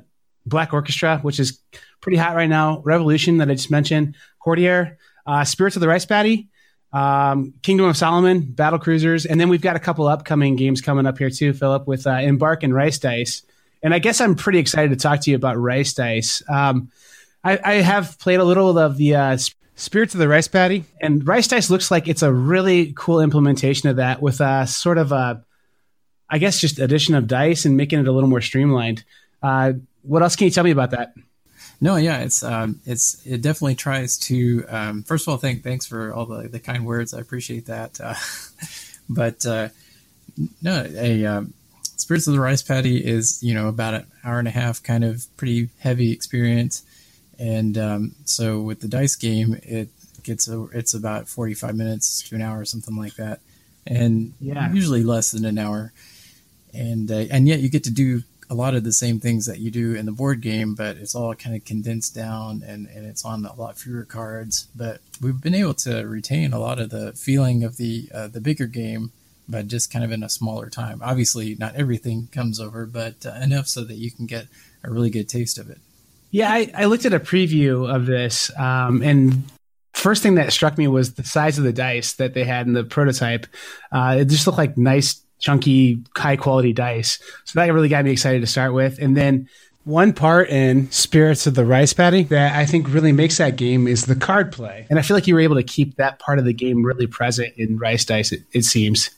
Black 0.46 0.72
Orchestra, 0.72 1.18
which 1.18 1.40
is 1.40 1.60
pretty 2.00 2.18
hot 2.18 2.36
right 2.36 2.48
now. 2.48 2.80
Revolution 2.84 3.38
that 3.38 3.50
I 3.50 3.54
just 3.54 3.70
mentioned, 3.70 4.16
Courtier, 4.38 4.98
uh, 5.26 5.44
Spirits 5.44 5.76
of 5.76 5.80
the 5.80 5.88
Rice 5.88 6.06
Paddy, 6.06 6.48
um, 6.92 7.54
Kingdom 7.62 7.86
of 7.86 7.96
Solomon, 7.96 8.40
Battle 8.52 8.78
Cruisers, 8.78 9.26
and 9.26 9.40
then 9.40 9.48
we've 9.48 9.62
got 9.62 9.76
a 9.76 9.80
couple 9.80 10.06
upcoming 10.06 10.56
games 10.56 10.80
coming 10.80 11.06
up 11.06 11.18
here 11.18 11.30
too, 11.30 11.52
Philip, 11.52 11.86
with 11.86 12.06
uh, 12.06 12.10
Embark 12.10 12.62
and 12.62 12.74
Rice 12.74 12.98
Dice. 12.98 13.42
And 13.82 13.94
I 13.94 13.98
guess 13.98 14.20
I'm 14.20 14.34
pretty 14.34 14.58
excited 14.58 14.90
to 14.90 14.96
talk 14.96 15.20
to 15.22 15.30
you 15.30 15.36
about 15.36 15.58
Rice 15.58 15.94
Dice. 15.94 16.42
Um, 16.48 16.90
I, 17.42 17.58
I 17.64 17.74
have 17.74 18.18
played 18.18 18.40
a 18.40 18.44
little 18.44 18.78
of 18.78 18.96
the 18.96 19.14
uh, 19.14 19.38
Spirits 19.80 20.12
of 20.12 20.20
the 20.20 20.28
Rice 20.28 20.46
Paddy, 20.46 20.84
and 21.00 21.26
Rice 21.26 21.48
Dice 21.48 21.70
looks 21.70 21.90
like 21.90 22.06
it's 22.06 22.20
a 22.20 22.30
really 22.30 22.92
cool 22.94 23.22
implementation 23.22 23.88
of 23.88 23.96
that 23.96 24.20
with 24.20 24.42
a 24.42 24.66
sort 24.66 24.98
of 24.98 25.10
a, 25.10 25.42
I 26.28 26.36
guess, 26.36 26.60
just 26.60 26.78
addition 26.78 27.14
of 27.14 27.26
dice 27.26 27.64
and 27.64 27.78
making 27.78 27.98
it 27.98 28.06
a 28.06 28.12
little 28.12 28.28
more 28.28 28.42
streamlined. 28.42 29.04
Uh, 29.42 29.72
what 30.02 30.22
else 30.22 30.36
can 30.36 30.44
you 30.44 30.50
tell 30.50 30.64
me 30.64 30.70
about 30.70 30.90
that? 30.90 31.14
No, 31.80 31.96
yeah, 31.96 32.18
it's 32.18 32.42
um, 32.42 32.80
it's 32.84 33.26
it 33.26 33.40
definitely 33.40 33.74
tries 33.74 34.18
to. 34.18 34.66
Um, 34.68 35.02
first 35.02 35.26
of 35.26 35.30
all, 35.30 35.38
thank 35.38 35.62
thanks 35.62 35.86
for 35.86 36.12
all 36.12 36.26
the, 36.26 36.46
the 36.46 36.60
kind 36.60 36.84
words. 36.84 37.14
I 37.14 37.20
appreciate 37.20 37.64
that. 37.64 37.98
Uh, 37.98 38.14
but 39.08 39.46
uh, 39.46 39.70
no, 40.60 40.86
a 40.94 41.24
um, 41.24 41.54
Spirits 41.96 42.26
of 42.26 42.34
the 42.34 42.40
Rice 42.40 42.62
Paddy 42.62 43.02
is 43.02 43.42
you 43.42 43.54
know 43.54 43.68
about 43.68 43.94
an 43.94 44.06
hour 44.24 44.38
and 44.38 44.46
a 44.46 44.50
half, 44.50 44.82
kind 44.82 45.04
of 45.04 45.24
pretty 45.38 45.70
heavy 45.78 46.12
experience, 46.12 46.84
and 47.40 47.76
um, 47.78 48.14
so 48.24 48.60
with 48.60 48.80
the 48.80 48.88
dice 48.88 49.16
game, 49.16 49.58
it 49.62 49.88
it's 50.26 50.46
a, 50.48 50.64
it's 50.74 50.92
about 50.94 51.26
45 51.28 51.74
minutes 51.74 52.22
to 52.28 52.34
an 52.36 52.42
hour, 52.42 52.60
or 52.60 52.64
something 52.66 52.94
like 52.96 53.14
that, 53.16 53.40
and 53.86 54.34
Yeah. 54.40 54.70
usually 54.72 55.02
less 55.02 55.30
than 55.32 55.44
an 55.46 55.58
hour. 55.58 55.92
And 56.74 57.10
uh, 57.10 57.24
and 57.30 57.48
yet 57.48 57.60
you 57.60 57.68
get 57.68 57.84
to 57.84 57.90
do 57.90 58.22
a 58.48 58.54
lot 58.54 58.74
of 58.74 58.82
the 58.84 58.92
same 58.92 59.18
things 59.20 59.46
that 59.46 59.58
you 59.60 59.70
do 59.70 59.94
in 59.94 60.06
the 60.06 60.12
board 60.12 60.40
game, 60.40 60.74
but 60.74 60.96
it's 60.96 61.14
all 61.14 61.34
kind 61.34 61.54
of 61.56 61.64
condensed 61.64 62.14
down 62.16 62.62
and, 62.66 62.86
and 62.88 63.06
it's 63.06 63.24
on 63.24 63.44
a 63.46 63.54
lot 63.54 63.78
fewer 63.78 64.04
cards. 64.04 64.66
But 64.74 65.00
we've 65.20 65.40
been 65.40 65.54
able 65.54 65.74
to 65.74 66.02
retain 66.04 66.52
a 66.52 66.58
lot 66.58 66.78
of 66.80 66.90
the 66.90 67.12
feeling 67.12 67.64
of 67.64 67.76
the 67.76 68.08
uh, 68.14 68.28
the 68.28 68.40
bigger 68.40 68.66
game, 68.66 69.12
but 69.48 69.66
just 69.68 69.90
kind 69.92 70.04
of 70.04 70.12
in 70.12 70.22
a 70.22 70.28
smaller 70.28 70.68
time. 70.68 71.00
Obviously, 71.02 71.54
not 71.56 71.74
everything 71.76 72.28
comes 72.32 72.60
over, 72.60 72.86
but 72.86 73.24
uh, 73.24 73.30
enough 73.42 73.66
so 73.68 73.82
that 73.84 73.94
you 73.96 74.10
can 74.10 74.26
get 74.26 74.46
a 74.84 74.90
really 74.90 75.10
good 75.10 75.28
taste 75.28 75.56
of 75.58 75.70
it. 75.70 75.78
Yeah, 76.30 76.52
I, 76.52 76.70
I 76.76 76.84
looked 76.84 77.04
at 77.04 77.12
a 77.12 77.20
preview 77.20 77.92
of 77.92 78.06
this, 78.06 78.50
um, 78.58 79.02
and 79.02 79.42
first 79.94 80.22
thing 80.22 80.36
that 80.36 80.52
struck 80.52 80.78
me 80.78 80.88
was 80.88 81.14
the 81.14 81.24
size 81.24 81.58
of 81.58 81.64
the 81.64 81.72
dice 81.72 82.14
that 82.14 82.34
they 82.34 82.44
had 82.44 82.66
in 82.66 82.72
the 82.72 82.84
prototype. 82.84 83.46
Uh, 83.92 84.18
it 84.20 84.26
just 84.26 84.46
looked 84.46 84.58
like 84.58 84.78
nice, 84.78 85.22
chunky, 85.38 86.02
high 86.16 86.36
quality 86.36 86.72
dice. 86.72 87.18
So 87.44 87.58
that 87.58 87.72
really 87.72 87.88
got 87.88 88.04
me 88.04 88.12
excited 88.12 88.40
to 88.40 88.46
start 88.46 88.72
with. 88.72 88.98
And 88.98 89.16
then 89.16 89.48
one 89.84 90.12
part 90.12 90.50
in 90.50 90.90
Spirits 90.90 91.46
of 91.46 91.54
the 91.54 91.64
Rice 91.64 91.92
Paddy 91.92 92.24
that 92.24 92.54
I 92.54 92.66
think 92.66 92.92
really 92.92 93.12
makes 93.12 93.38
that 93.38 93.56
game 93.56 93.88
is 93.88 94.04
the 94.04 94.14
card 94.14 94.52
play. 94.52 94.86
And 94.90 94.98
I 94.98 95.02
feel 95.02 95.16
like 95.16 95.26
you 95.26 95.34
were 95.34 95.40
able 95.40 95.56
to 95.56 95.62
keep 95.62 95.96
that 95.96 96.18
part 96.18 96.38
of 96.38 96.44
the 96.44 96.52
game 96.52 96.84
really 96.84 97.06
present 97.06 97.54
in 97.56 97.78
Rice 97.78 98.04
Dice, 98.04 98.32
it, 98.32 98.42
it 98.52 98.64
seems. 98.64 99.10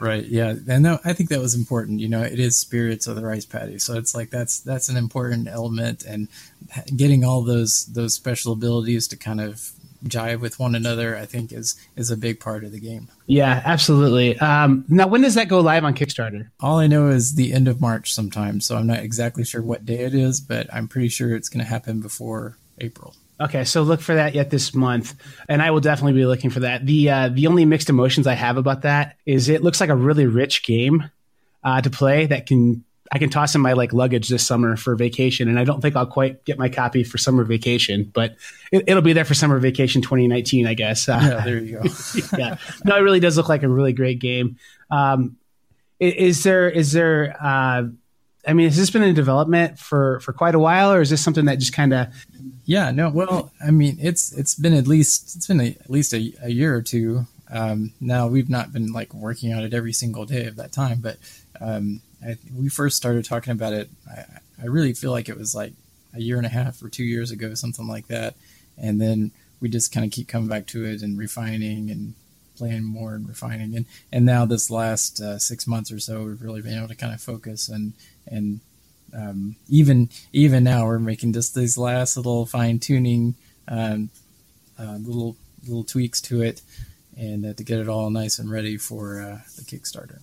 Right. 0.00 0.24
Yeah. 0.24 0.54
And 0.68 0.82
no, 0.82 0.98
I 1.04 1.12
think 1.12 1.28
that 1.28 1.40
was 1.40 1.54
important. 1.54 2.00
You 2.00 2.08
know, 2.08 2.22
it 2.22 2.40
is 2.40 2.56
spirits 2.56 3.06
of 3.06 3.16
the 3.16 3.24
rice 3.24 3.44
paddy, 3.44 3.78
so 3.78 3.94
it's 3.94 4.14
like 4.14 4.30
that's 4.30 4.60
that's 4.60 4.88
an 4.88 4.96
important 4.96 5.46
element, 5.48 6.04
and 6.04 6.28
getting 6.96 7.24
all 7.24 7.42
those 7.42 7.84
those 7.86 8.14
special 8.14 8.52
abilities 8.52 9.08
to 9.08 9.16
kind 9.16 9.40
of 9.40 9.72
jive 10.04 10.40
with 10.40 10.58
one 10.58 10.74
another, 10.74 11.16
I 11.16 11.26
think 11.26 11.52
is 11.52 11.76
is 11.96 12.10
a 12.10 12.16
big 12.16 12.40
part 12.40 12.64
of 12.64 12.72
the 12.72 12.80
game. 12.80 13.08
Yeah, 13.26 13.62
absolutely. 13.64 14.38
Um, 14.38 14.84
now, 14.88 15.06
when 15.06 15.20
does 15.20 15.34
that 15.34 15.48
go 15.48 15.60
live 15.60 15.84
on 15.84 15.94
Kickstarter? 15.94 16.48
All 16.60 16.78
I 16.78 16.86
know 16.86 17.08
is 17.08 17.34
the 17.34 17.52
end 17.52 17.68
of 17.68 17.80
March 17.80 18.14
sometime, 18.14 18.60
so 18.60 18.76
I'm 18.76 18.86
not 18.86 19.00
exactly 19.00 19.44
sure 19.44 19.62
what 19.62 19.84
day 19.84 20.00
it 20.00 20.14
is, 20.14 20.40
but 20.40 20.72
I'm 20.72 20.88
pretty 20.88 21.08
sure 21.08 21.34
it's 21.34 21.48
going 21.48 21.64
to 21.64 21.70
happen 21.70 22.00
before 22.00 22.56
April. 22.78 23.14
Okay, 23.40 23.64
so 23.64 23.82
look 23.82 24.00
for 24.00 24.14
that 24.14 24.34
yet 24.34 24.50
this 24.50 24.74
month, 24.74 25.14
and 25.48 25.62
I 25.62 25.70
will 25.70 25.80
definitely 25.80 26.12
be 26.12 26.26
looking 26.26 26.50
for 26.50 26.60
that. 26.60 26.84
the 26.84 27.08
uh, 27.10 27.28
The 27.30 27.46
only 27.46 27.64
mixed 27.64 27.88
emotions 27.88 28.26
I 28.26 28.34
have 28.34 28.58
about 28.58 28.82
that 28.82 29.16
is 29.24 29.48
it 29.48 29.62
looks 29.62 29.80
like 29.80 29.88
a 29.88 29.96
really 29.96 30.26
rich 30.26 30.62
game 30.62 31.10
uh, 31.64 31.80
to 31.80 31.88
play 31.88 32.26
that 32.26 32.46
can 32.46 32.84
I 33.12 33.18
can 33.18 33.28
toss 33.28 33.54
in 33.54 33.60
my 33.60 33.72
like 33.72 33.92
luggage 33.92 34.28
this 34.28 34.46
summer 34.46 34.76
for 34.76 34.94
vacation, 34.94 35.48
and 35.48 35.58
I 35.58 35.64
don't 35.64 35.80
think 35.80 35.96
I'll 35.96 36.06
quite 36.06 36.44
get 36.44 36.58
my 36.58 36.68
copy 36.68 37.02
for 37.02 37.18
summer 37.18 37.42
vacation, 37.44 38.10
but 38.12 38.36
it, 38.70 38.84
it'll 38.86 39.02
be 39.02 39.14
there 39.14 39.24
for 39.24 39.34
summer 39.34 39.58
vacation 39.58 40.02
2019, 40.02 40.66
I 40.66 40.74
guess. 40.74 41.08
Uh, 41.08 41.18
Yeah, 41.20 41.44
there 41.44 41.58
you 41.58 41.80
go. 41.80 41.82
yeah, 42.38 42.56
no, 42.84 42.96
it 42.96 43.00
really 43.00 43.20
does 43.20 43.36
look 43.36 43.48
like 43.48 43.62
a 43.62 43.68
really 43.68 43.92
great 43.92 44.18
game. 44.20 44.58
Um, 44.90 45.36
is 45.98 46.42
there 46.44 46.68
is 46.68 46.92
there? 46.92 47.36
I 48.46 48.54
mean, 48.54 48.66
has 48.68 48.76
this 48.76 48.90
been 48.90 49.02
in 49.02 49.14
development 49.14 49.78
for 49.78 50.20
for 50.20 50.32
quite 50.32 50.54
a 50.54 50.58
while, 50.58 50.92
or 50.92 51.00
is 51.00 51.10
this 51.10 51.22
something 51.22 51.44
that 51.44 51.58
just 51.58 51.72
kind 51.72 51.92
of 51.92 52.08
Yeah, 52.64 52.90
no, 52.90 53.10
well, 53.10 53.52
I 53.64 53.70
mean, 53.70 53.98
it's 54.00 54.32
it's 54.32 54.54
been 54.54 54.74
at 54.74 54.86
least 54.86 55.36
it's 55.36 55.46
been 55.46 55.60
a, 55.60 55.68
at 55.68 55.90
least 55.90 56.14
a, 56.14 56.32
a 56.42 56.50
year 56.50 56.74
or 56.74 56.82
two. 56.82 57.26
Um, 57.50 57.92
now 58.00 58.28
we've 58.28 58.48
not 58.48 58.72
been 58.72 58.92
like 58.92 59.12
working 59.12 59.52
on 59.52 59.62
it 59.62 59.74
every 59.74 59.92
single 59.92 60.24
day 60.24 60.46
of 60.46 60.56
that 60.56 60.72
time, 60.72 61.00
but 61.00 61.18
um, 61.60 62.00
I, 62.24 62.36
we 62.54 62.68
first 62.68 62.96
started 62.96 63.24
talking 63.24 63.52
about 63.52 63.72
it. 63.72 63.90
I, 64.08 64.24
I 64.62 64.66
really 64.66 64.92
feel 64.92 65.10
like 65.10 65.28
it 65.28 65.36
was 65.36 65.54
like 65.54 65.72
a 66.14 66.20
year 66.20 66.36
and 66.36 66.46
a 66.46 66.50
half 66.50 66.82
or 66.82 66.88
two 66.88 67.04
years 67.04 67.30
ago, 67.30 67.54
something 67.54 67.86
like 67.86 68.06
that, 68.06 68.36
and 68.78 69.00
then 69.00 69.32
we 69.60 69.68
just 69.68 69.92
kind 69.92 70.06
of 70.06 70.12
keep 70.12 70.28
coming 70.28 70.48
back 70.48 70.66
to 70.68 70.84
it 70.84 71.02
and 71.02 71.18
refining 71.18 71.90
and 71.90 72.14
playing 72.56 72.84
more 72.84 73.14
and 73.14 73.28
refining, 73.28 73.74
and 73.76 73.86
and 74.12 74.24
now 74.24 74.46
this 74.46 74.70
last 74.70 75.20
uh, 75.20 75.38
six 75.38 75.66
months 75.66 75.90
or 75.90 75.98
so, 75.98 76.24
we've 76.24 76.42
really 76.42 76.62
been 76.62 76.78
able 76.78 76.88
to 76.88 76.94
kind 76.94 77.12
of 77.12 77.20
focus 77.20 77.68
and 77.68 77.94
and 78.30 78.60
um, 79.14 79.56
even 79.68 80.08
even 80.32 80.64
now 80.64 80.86
we're 80.86 80.98
making 80.98 81.32
just 81.32 81.54
these 81.54 81.76
last 81.76 82.16
little 82.16 82.46
fine 82.46 82.78
tuning 82.78 83.34
um, 83.68 84.10
uh, 84.78 84.96
little 85.00 85.36
little 85.64 85.84
tweaks 85.84 86.20
to 86.20 86.42
it 86.42 86.62
and 87.16 87.44
uh, 87.44 87.52
to 87.54 87.64
get 87.64 87.80
it 87.80 87.88
all 87.88 88.08
nice 88.10 88.38
and 88.38 88.50
ready 88.50 88.76
for 88.76 89.20
uh, 89.20 89.38
the 89.56 89.62
kickstarter 89.62 90.20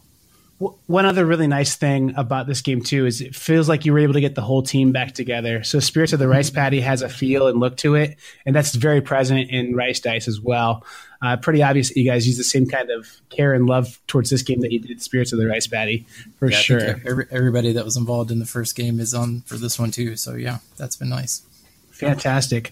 One 0.59 1.05
other 1.05 1.23
really 1.23 1.45
nice 1.45 1.75
thing 1.75 2.15
about 2.17 2.47
this 2.47 2.61
game 2.61 2.81
too 2.81 3.05
is 3.05 3.21
it 3.21 3.35
feels 3.35 3.69
like 3.69 3.85
you 3.85 3.93
were 3.93 3.99
able 3.99 4.13
to 4.13 4.21
get 4.21 4.33
the 4.33 4.41
whole 4.41 4.63
team 4.63 4.91
back 4.91 5.13
together. 5.13 5.63
So 5.63 5.79
Spirits 5.79 6.13
of 6.13 6.19
the 6.19 6.27
Rice 6.27 6.49
Paddy 6.49 6.81
has 6.81 7.03
a 7.03 7.09
feel 7.09 7.47
and 7.47 7.59
look 7.59 7.77
to 7.77 7.93
it, 7.93 8.17
and 8.43 8.55
that's 8.55 8.73
very 8.73 8.99
present 8.99 9.51
in 9.51 9.75
Rice 9.75 9.99
Dice 9.99 10.27
as 10.27 10.41
well. 10.41 10.83
Uh, 11.21 11.37
pretty 11.37 11.61
obvious 11.61 11.89
that 11.89 11.97
you 11.99 12.09
guys 12.09 12.27
use 12.27 12.37
the 12.37 12.43
same 12.43 12.65
kind 12.65 12.89
of 12.89 13.07
care 13.29 13.53
and 13.53 13.67
love 13.67 13.99
towards 14.07 14.31
this 14.31 14.41
game 14.41 14.61
that 14.61 14.71
you 14.71 14.79
did 14.79 14.99
Spirits 15.01 15.31
of 15.31 15.37
the 15.37 15.45
Rice 15.45 15.67
Paddy, 15.67 16.07
for 16.39 16.49
Yeah, 16.49 16.57
sure. 16.57 17.01
every, 17.05 17.25
everybody 17.29 17.71
that 17.73 17.85
was 17.85 17.95
involved 17.97 18.31
in 18.31 18.39
the 18.39 18.45
first 18.45 18.75
game 18.75 18.99
is 18.99 19.13
on 19.13 19.41
for 19.41 19.57
this 19.57 19.77
one 19.79 19.91
too 19.91 20.15
so 20.15 20.33
yeah 20.35 20.57
that's 20.77 20.95
been 20.95 21.09
nice 21.09 21.43
Fantastic. 21.91 22.71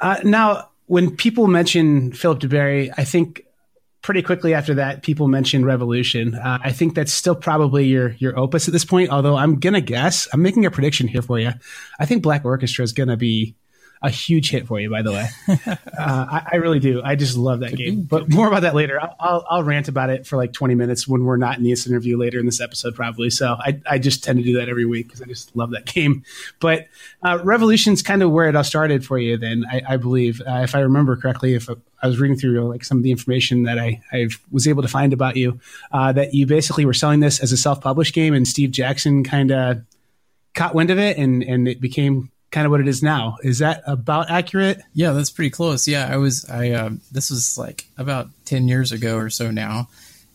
Uh, 0.00 0.16
now, 0.24 0.68
when 0.86 1.14
people 1.14 1.46
mention 1.46 2.12
Philip 2.12 2.40
duBarry, 2.40 2.92
I 2.96 3.04
think 3.04 3.44
pretty 4.02 4.22
quickly 4.22 4.52
after 4.52 4.74
that, 4.74 5.02
people 5.02 5.28
mention 5.28 5.64
Revolution. 5.64 6.34
Uh, 6.34 6.58
I 6.62 6.72
think 6.72 6.94
that's 6.94 7.12
still 7.12 7.34
probably 7.34 7.86
your 7.86 8.10
your 8.18 8.38
opus 8.38 8.68
at 8.68 8.72
this 8.72 8.84
point. 8.84 9.10
Although 9.10 9.36
I'm 9.36 9.58
gonna 9.58 9.80
guess, 9.80 10.28
I'm 10.32 10.42
making 10.42 10.66
a 10.66 10.70
prediction 10.70 11.08
here 11.08 11.22
for 11.22 11.38
you. 11.38 11.52
I 11.98 12.06
think 12.06 12.22
Black 12.22 12.44
Orchestra 12.44 12.82
is 12.82 12.92
gonna 12.92 13.16
be 13.16 13.56
a 14.02 14.10
huge 14.10 14.50
hit 14.50 14.66
for 14.66 14.80
you. 14.80 14.90
By 14.90 15.02
the 15.02 15.12
way, 15.12 15.28
uh, 15.48 15.76
I, 15.96 16.48
I 16.52 16.56
really 16.56 16.80
do. 16.80 17.00
I 17.02 17.14
just 17.14 17.36
love 17.36 17.60
that 17.60 17.76
game. 17.76 18.02
But 18.02 18.28
more 18.28 18.48
about 18.48 18.62
that 18.62 18.74
later. 18.74 19.00
I'll, 19.00 19.16
I'll, 19.20 19.46
I'll 19.48 19.62
rant 19.62 19.88
about 19.88 20.10
it 20.10 20.26
for 20.26 20.36
like 20.36 20.52
20 20.52 20.74
minutes 20.74 21.06
when 21.06 21.24
we're 21.24 21.36
not 21.36 21.58
in 21.58 21.64
this 21.64 21.86
interview 21.86 22.16
later 22.16 22.40
in 22.40 22.46
this 22.46 22.60
episode, 22.60 22.94
probably. 22.94 23.30
So 23.30 23.56
I, 23.58 23.80
I 23.88 23.98
just 23.98 24.24
tend 24.24 24.38
to 24.38 24.44
do 24.44 24.58
that 24.58 24.68
every 24.68 24.84
week 24.84 25.06
because 25.06 25.22
I 25.22 25.26
just 25.26 25.54
love 25.54 25.70
that 25.70 25.84
game. 25.94 26.24
But 26.60 26.88
uh, 27.22 27.38
Revolution's 27.44 28.02
kind 28.02 28.22
of 28.22 28.30
where 28.30 28.48
it 28.48 28.56
all 28.56 28.64
started 28.64 29.04
for 29.04 29.18
you. 29.18 29.36
Then 29.36 29.64
I, 29.70 29.82
I 29.90 29.96
believe, 29.96 30.40
uh, 30.40 30.60
if 30.64 30.74
I 30.74 30.80
remember 30.80 31.16
correctly, 31.16 31.54
if 31.54 31.70
I 32.02 32.06
was 32.06 32.18
reading 32.18 32.36
through 32.36 32.68
like 32.68 32.84
some 32.84 32.98
of 32.98 33.04
the 33.04 33.12
information 33.12 33.62
that 33.64 33.78
I, 33.78 34.02
I 34.12 34.28
was 34.50 34.66
able 34.66 34.82
to 34.82 34.88
find 34.88 35.12
about 35.12 35.36
you, 35.36 35.60
uh, 35.92 36.10
that 36.12 36.34
you 36.34 36.46
basically 36.46 36.84
were 36.84 36.94
selling 36.94 37.20
this 37.20 37.38
as 37.40 37.52
a 37.52 37.56
self-published 37.56 38.14
game, 38.14 38.34
and 38.34 38.46
Steve 38.48 38.72
Jackson 38.72 39.22
kind 39.22 39.52
of 39.52 39.82
caught 40.54 40.74
wind 40.74 40.90
of 40.90 40.98
it, 40.98 41.16
and 41.16 41.42
and 41.44 41.68
it 41.68 41.80
became 41.80 42.32
kind 42.52 42.66
of 42.66 42.70
what 42.70 42.80
it 42.80 42.86
is 42.86 43.02
now. 43.02 43.38
Is 43.42 43.58
that 43.58 43.82
about 43.86 44.30
accurate? 44.30 44.80
Yeah, 44.94 45.12
that's 45.12 45.30
pretty 45.30 45.50
close. 45.50 45.88
Yeah, 45.88 46.08
I 46.08 46.18
was. 46.18 46.48
I 46.48 46.70
um, 46.70 47.00
this 47.10 47.30
was 47.30 47.58
like 47.58 47.86
about 47.98 48.28
ten 48.44 48.68
years 48.68 48.92
ago 48.92 49.16
or 49.16 49.30
so 49.30 49.50
now, 49.50 49.88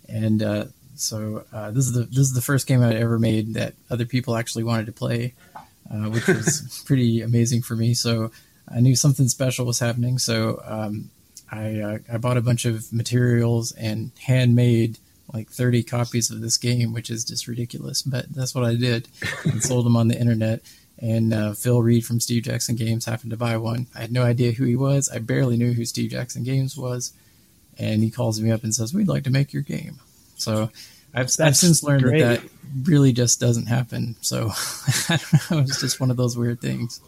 and 0.10 0.44
uh, 0.44 0.66
so 0.96 1.46
uh, 1.54 1.72
this 1.72 1.86
is 1.86 1.94
the 1.94 2.04
this 2.04 2.20
is 2.20 2.34
the 2.34 2.42
first 2.42 2.68
game 2.68 2.84
I 2.84 2.96
ever 2.96 3.18
made 3.18 3.54
that 3.54 3.76
other 3.90 4.06
people 4.06 4.36
actually 4.36 4.64
wanted 4.64 4.88
to 4.88 4.92
play, 4.92 5.34
uh, 5.90 6.10
which 6.10 6.28
was 6.28 6.84
pretty 6.86 7.22
amazing 7.22 7.62
for 7.62 7.76
me. 7.76 7.94
So 7.94 8.32
I 8.68 8.82
knew 8.82 8.96
something 8.96 9.28
special 9.30 9.66
was 9.66 9.80
happening. 9.80 10.18
So 10.18 10.62
um, 10.66 11.10
I 11.52 11.80
uh, 11.80 11.98
I 12.12 12.18
bought 12.18 12.38
a 12.38 12.42
bunch 12.42 12.66
of 12.66 12.92
materials 12.92 13.72
and 13.74 14.12
handmade 14.20 14.98
like 15.34 15.50
30 15.50 15.84
copies 15.84 16.32
of 16.32 16.40
this 16.40 16.58
game, 16.58 16.94
which 16.94 17.10
is 17.10 17.26
just 17.26 17.48
ridiculous. 17.48 18.02
But 18.02 18.34
that's 18.34 18.56
what 18.56 18.64
I 18.64 18.76
did 18.76 19.08
and 19.44 19.62
sold 19.62 19.86
them 19.86 19.98
on 19.98 20.08
the 20.08 20.20
internet. 20.20 20.62
And 21.00 21.34
uh, 21.34 21.54
Phil 21.54 21.82
Reed 21.82 22.06
from 22.06 22.20
Steve 22.20 22.44
Jackson 22.44 22.76
Games 22.76 23.06
happened 23.06 23.32
to 23.32 23.38
buy 23.38 23.58
one. 23.58 23.88
I 23.96 24.02
had 24.02 24.12
no 24.12 24.24
idea 24.24 24.52
who 24.52 24.66
he 24.66 24.76
was. 24.76 25.10
I 25.10 25.20
barely 25.20 25.58
knew 25.58 25.74
who 25.74 25.86
Steve 25.86 26.12
Jackson 26.12 26.44
Games 26.44 26.76
was. 26.76 27.14
And 27.78 28.02
he 28.02 28.10
calls 28.10 28.42
me 28.42 28.52
up 28.52 28.64
and 28.64 28.74
says, 28.74 28.94
We'd 28.94 29.08
like 29.08 29.24
to 29.26 29.30
make 29.30 29.54
your 29.54 29.62
game. 29.62 30.00
So 30.36 30.72
I've, 31.14 31.30
I've 31.40 31.56
since 31.56 31.84
learned 31.84 32.04
great. 32.04 32.22
that 32.22 32.42
that 32.42 32.50
really 32.84 33.14
just 33.14 33.40
doesn't 33.40 33.68
happen. 33.68 34.16
So 34.22 34.50
I 35.10 35.18
don't 35.18 35.52
know. 35.52 35.60
It's 35.60 35.82
just 35.82 36.00
one 36.00 36.12
of 36.12 36.18
those 36.18 36.38
weird 36.38 36.62
things. 36.62 37.00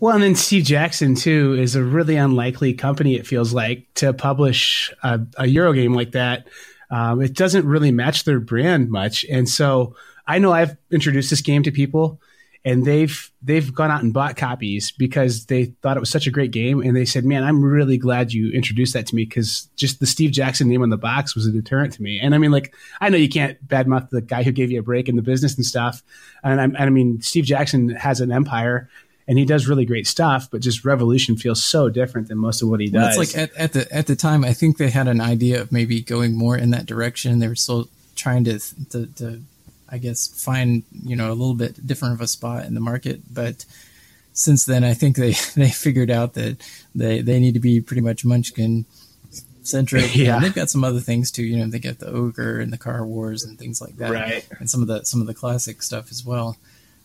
Well, 0.00 0.14
and 0.14 0.22
then 0.22 0.36
Steve 0.36 0.64
Jackson 0.64 1.16
too 1.16 1.54
is 1.54 1.74
a 1.74 1.82
really 1.82 2.16
unlikely 2.16 2.74
company. 2.74 3.16
It 3.16 3.26
feels 3.26 3.52
like 3.52 3.92
to 3.94 4.12
publish 4.12 4.92
a, 5.02 5.20
a 5.36 5.46
Euro 5.46 5.72
game 5.72 5.92
like 5.92 6.12
that. 6.12 6.46
Um, 6.90 7.20
it 7.20 7.34
doesn't 7.34 7.66
really 7.66 7.90
match 7.90 8.24
their 8.24 8.40
brand 8.40 8.90
much, 8.90 9.24
and 9.28 9.48
so 9.48 9.94
I 10.26 10.38
know 10.38 10.52
I've 10.52 10.76
introduced 10.90 11.30
this 11.30 11.42
game 11.42 11.62
to 11.64 11.72
people, 11.72 12.20
and 12.64 12.84
they've 12.84 13.30
they've 13.42 13.72
gone 13.74 13.90
out 13.90 14.02
and 14.02 14.12
bought 14.12 14.36
copies 14.36 14.90
because 14.90 15.46
they 15.46 15.66
thought 15.82 15.96
it 15.96 16.00
was 16.00 16.10
such 16.10 16.26
a 16.26 16.30
great 16.30 16.50
game, 16.50 16.80
and 16.80 16.96
they 16.96 17.04
said, 17.04 17.24
"Man, 17.24 17.44
I'm 17.44 17.62
really 17.62 17.96
glad 17.98 18.32
you 18.32 18.50
introduced 18.52 18.94
that 18.94 19.06
to 19.06 19.14
me 19.14 19.24
because 19.24 19.68
just 19.76 20.00
the 20.00 20.06
Steve 20.06 20.32
Jackson 20.32 20.68
name 20.68 20.82
on 20.82 20.90
the 20.90 20.96
box 20.96 21.34
was 21.34 21.46
a 21.46 21.52
deterrent 21.52 21.92
to 21.94 22.02
me." 22.02 22.20
And 22.20 22.34
I 22.34 22.38
mean, 22.38 22.50
like, 22.50 22.74
I 23.00 23.08
know 23.08 23.16
you 23.16 23.28
can't 23.28 23.56
badmouth 23.66 24.10
the 24.10 24.20
guy 24.20 24.42
who 24.42 24.52
gave 24.52 24.70
you 24.70 24.80
a 24.80 24.82
break 24.82 25.08
in 25.08 25.16
the 25.16 25.22
business 25.22 25.56
and 25.56 25.64
stuff, 25.64 26.02
and, 26.42 26.60
I'm, 26.60 26.74
and 26.74 26.84
I 26.84 26.90
mean, 26.90 27.20
Steve 27.22 27.44
Jackson 27.44 27.90
has 27.90 28.20
an 28.20 28.32
empire 28.32 28.88
and 29.28 29.38
he 29.38 29.44
does 29.44 29.68
really 29.68 29.84
great 29.84 30.06
stuff, 30.06 30.50
but 30.50 30.62
just 30.62 30.86
Revolution 30.86 31.36
feels 31.36 31.62
so 31.62 31.90
different 31.90 32.28
than 32.28 32.38
most 32.38 32.62
of 32.62 32.68
what 32.70 32.80
he 32.80 32.88
Well, 32.90 33.04
does. 33.08 33.18
it's 33.18 33.34
like 33.34 33.42
at, 33.50 33.56
at 33.56 33.72
the 33.74 33.94
at 33.94 34.06
the 34.06 34.16
time, 34.16 34.42
I 34.42 34.54
think 34.54 34.78
they 34.78 34.88
had 34.88 35.06
an 35.06 35.20
idea 35.20 35.60
of 35.60 35.70
maybe 35.70 36.00
going 36.00 36.34
more 36.34 36.56
in 36.56 36.70
that 36.70 36.86
direction. 36.86 37.38
They 37.38 37.48
were 37.48 37.54
still 37.54 37.88
trying 38.16 38.44
to 38.44 38.58
to, 38.90 39.06
to 39.06 39.42
I 39.90 39.98
guess 39.98 40.28
find 40.28 40.82
you 41.04 41.16
know 41.16 41.28
a 41.28 41.34
little 41.34 41.54
bit 41.54 41.86
different 41.86 42.14
of 42.14 42.20
a 42.20 42.26
spot 42.26 42.64
in 42.66 42.74
the 42.74 42.80
market, 42.80 43.20
but 43.32 43.64
since 44.32 44.64
then, 44.64 44.84
I 44.84 44.94
think 44.94 45.16
they 45.16 45.32
they 45.56 45.70
figured 45.70 46.10
out 46.10 46.34
that 46.34 46.58
they 46.94 47.20
they 47.22 47.40
need 47.40 47.54
to 47.54 47.60
be 47.60 47.80
pretty 47.80 48.02
much 48.02 48.24
Munchkin 48.24 48.84
centric. 49.62 50.14
Yeah. 50.16 50.36
And 50.36 50.44
they've 50.44 50.54
got 50.54 50.70
some 50.70 50.84
other 50.84 51.00
things 51.00 51.30
too. 51.30 51.42
You 51.44 51.58
know, 51.58 51.66
they 51.66 51.78
got 51.78 51.98
the 51.98 52.08
ogre 52.10 52.60
and 52.60 52.72
the 52.72 52.78
car 52.78 53.04
wars 53.06 53.44
and 53.44 53.58
things 53.58 53.80
like 53.80 53.96
that, 53.96 54.10
Right. 54.10 54.46
and 54.58 54.68
some 54.70 54.82
of 54.82 54.88
the 54.88 55.04
some 55.04 55.20
of 55.20 55.26
the 55.26 55.34
classic 55.34 55.82
stuff 55.82 56.10
as 56.10 56.24
well. 56.24 56.56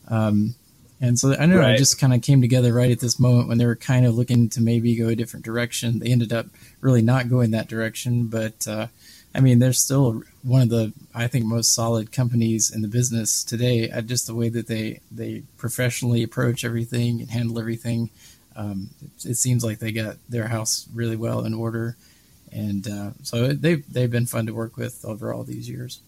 Um, 0.07 0.55
and 1.01 1.19
so 1.19 1.35
I 1.37 1.45
know 1.47 1.57
Right. 1.59 1.75
it 1.75 1.79
just 1.79 1.99
kind 1.99 2.13
of 2.13 2.21
came 2.21 2.41
together 2.41 2.71
right 2.73 2.91
at 2.91 2.99
this 3.01 3.19
moment 3.19 3.49
when 3.49 3.57
they 3.57 3.65
were 3.65 3.75
kind 3.75 4.05
of 4.05 4.15
looking 4.15 4.47
to 4.49 4.61
maybe 4.61 4.95
go 4.95 5.09
a 5.09 5.15
different 5.15 5.43
direction. 5.45 5.99
They 5.99 6.11
ended 6.11 6.31
up 6.31 6.45
really 6.79 7.01
not 7.01 7.29
going 7.29 7.51
that 7.51 7.67
direction, 7.67 8.27
but 8.27 8.65
uh, 8.67 8.87
I 9.35 9.39
mean, 9.39 9.59
they're 9.59 9.73
still 9.73 10.21
one 10.43 10.61
of 10.61 10.69
the 10.69 10.93
I 11.13 11.27
think 11.27 11.45
most 11.45 11.73
solid 11.73 12.11
companies 12.11 12.73
in 12.73 12.81
the 12.81 12.87
business 12.87 13.43
today. 13.43 13.89
At 13.89 14.05
just 14.05 14.27
the 14.27 14.35
way 14.35 14.49
that 14.49 14.67
they 14.67 14.99
they 15.11 15.43
professionally 15.57 16.23
approach 16.23 16.63
everything 16.63 17.21
and 17.21 17.29
handle 17.29 17.59
everything. 17.59 18.09
Um, 18.55 18.91
it, 19.01 19.31
it 19.31 19.35
seems 19.35 19.63
like 19.63 19.79
they 19.79 19.91
got 19.91 20.17
their 20.29 20.47
house 20.47 20.87
really 20.93 21.15
well 21.15 21.45
in 21.45 21.53
order, 21.53 21.97
and 22.51 22.87
uh, 22.87 23.11
so 23.23 23.53
they've 23.53 23.83
they've 23.91 24.11
been 24.11 24.27
fun 24.27 24.45
to 24.45 24.53
work 24.53 24.77
with 24.77 25.03
over 25.03 25.33
all 25.33 25.43
these 25.43 25.67
years. 25.67 26.01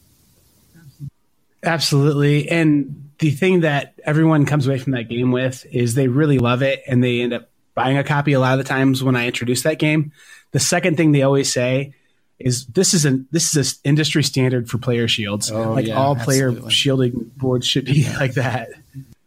Absolutely. 1.63 2.47
And 2.47 3.09
the 3.17 3.31
thing 3.31 3.61
that 3.61 3.95
everyone 4.03 4.45
comes 4.45 4.67
away 4.67 4.77
from 4.77 4.93
that 4.93 5.09
game 5.09 5.31
with 5.31 5.65
is 5.71 5.95
they 5.95 6.07
really 6.07 6.37
love 6.37 6.61
it 6.61 6.83
and 6.85 7.03
they 7.03 7.21
end 7.21 7.33
up 7.33 7.49
buying 7.73 7.97
a 7.97 8.03
copy 8.03 8.33
a 8.33 8.39
lot 8.39 8.53
of 8.53 8.59
the 8.59 8.69
times 8.69 9.03
when 9.03 9.15
I 9.15 9.25
introduce 9.25 9.63
that 9.63 9.79
game. 9.79 10.11
The 10.51 10.59
second 10.59 10.95
thing 10.95 11.11
they 11.11 11.23
always 11.23 11.51
say 11.51 11.95
is 12.39 12.65
this 12.67 12.93
is 12.93 13.05
an 13.05 13.27
this 13.31 13.55
is 13.55 13.73
an 13.73 13.79
industry 13.83 14.23
standard 14.23 14.69
for 14.69 14.77
player 14.77 15.07
shields. 15.07 15.51
Oh, 15.51 15.73
like 15.73 15.87
yeah, 15.87 15.95
all 15.95 16.15
player 16.15 16.49
absolutely. 16.49 16.71
shielding 16.71 17.31
boards 17.37 17.65
should 17.65 17.85
be 17.85 18.07
like 18.19 18.33
that. 18.33 18.69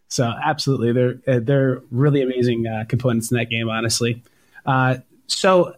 So 0.09 0.25
absolutely, 0.25 0.93
they're 0.93 1.37
uh, 1.37 1.41
they're 1.43 1.83
really 1.91 2.23
amazing 2.23 2.67
uh, 2.67 2.85
components 2.89 3.31
in 3.31 3.39
that 3.39 3.47
game. 3.47 3.69
Honestly, 3.69 4.23
uh, 4.67 4.99
so 5.27 5.75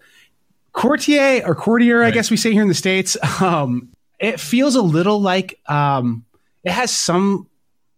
courtier 0.72 1.42
or 1.44 1.54
courtier, 1.54 2.02
I 2.02 2.10
guess 2.10 2.30
we 2.30 2.36
say 2.36 2.52
here 2.52 2.62
in 2.62 2.68
the 2.68 2.74
states. 2.74 3.16
Um, 3.40 3.88
it 4.18 4.38
feels 4.38 4.74
a 4.74 4.82
little 4.82 5.18
like 5.18 5.58
um, 5.66 6.26
it 6.62 6.72
has 6.72 6.90
some 6.90 7.48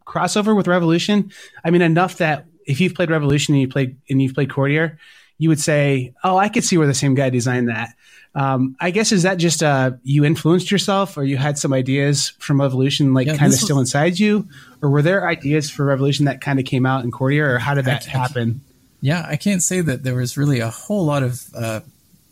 crossover 0.07 0.57
with 0.57 0.69
Revolution. 0.69 1.33
I 1.65 1.71
mean, 1.71 1.83
enough 1.83 2.19
that 2.19 2.47
if 2.65 2.81
you've 2.81 2.95
played 2.95 3.11
Revolution 3.11 3.55
and 3.55 3.61
you 3.61 3.67
played 3.67 3.97
and 4.09 4.23
you've 4.23 4.35
played 4.35 4.51
Courtier, 4.51 4.99
you 5.43 5.49
would 5.49 5.61
say, 5.61 6.13
"Oh, 6.23 6.37
I 6.37 6.49
could 6.49 6.65
see 6.65 6.77
where 6.79 6.87
the 6.87 6.95
same 7.05 7.15
guy 7.15 7.29
designed 7.31 7.69
that." 7.69 7.89
Um, 8.35 8.77
I 8.81 8.91
guess 8.93 9.13
is 9.13 9.25
that 9.25 9.37
just 9.37 9.63
uh, 9.63 9.91
you 10.05 10.25
influenced 10.25 10.71
yourself, 10.71 11.17
or 11.19 11.25
you 11.25 11.37
had 11.37 11.59
some 11.59 11.73
ideas 11.73 12.31
from 12.39 12.61
Revolution, 12.61 13.13
like 13.13 13.27
Yeah, 13.27 13.33
kind 13.37 13.47
of 13.47 13.51
this 13.53 13.61
was- 13.61 13.65
still 13.69 13.81
inside 13.81 14.19
you, 14.19 14.47
or 14.81 14.89
were 14.89 15.03
there 15.03 15.29
ideas 15.29 15.69
for 15.69 15.85
Revolution 15.85 16.25
that 16.27 16.41
kind 16.41 16.59
of 16.59 16.65
came 16.65 16.87
out 16.87 17.05
in 17.05 17.11
Courtier, 17.11 17.55
or 17.55 17.59
how 17.59 17.75
did 17.75 17.85
that 17.87 18.07
I- 18.07 18.11
I- 18.11 18.19
happen? 18.21 18.61
Yeah, 19.01 19.27
I 19.29 19.37
can't 19.37 19.63
say 19.63 19.81
that 19.81 20.05
there 20.05 20.15
was 20.15 20.37
really 20.37 20.61
a 20.61 20.71
whole 20.71 21.05
lot 21.05 21.23
of 21.25 21.43
uh, 21.57 21.81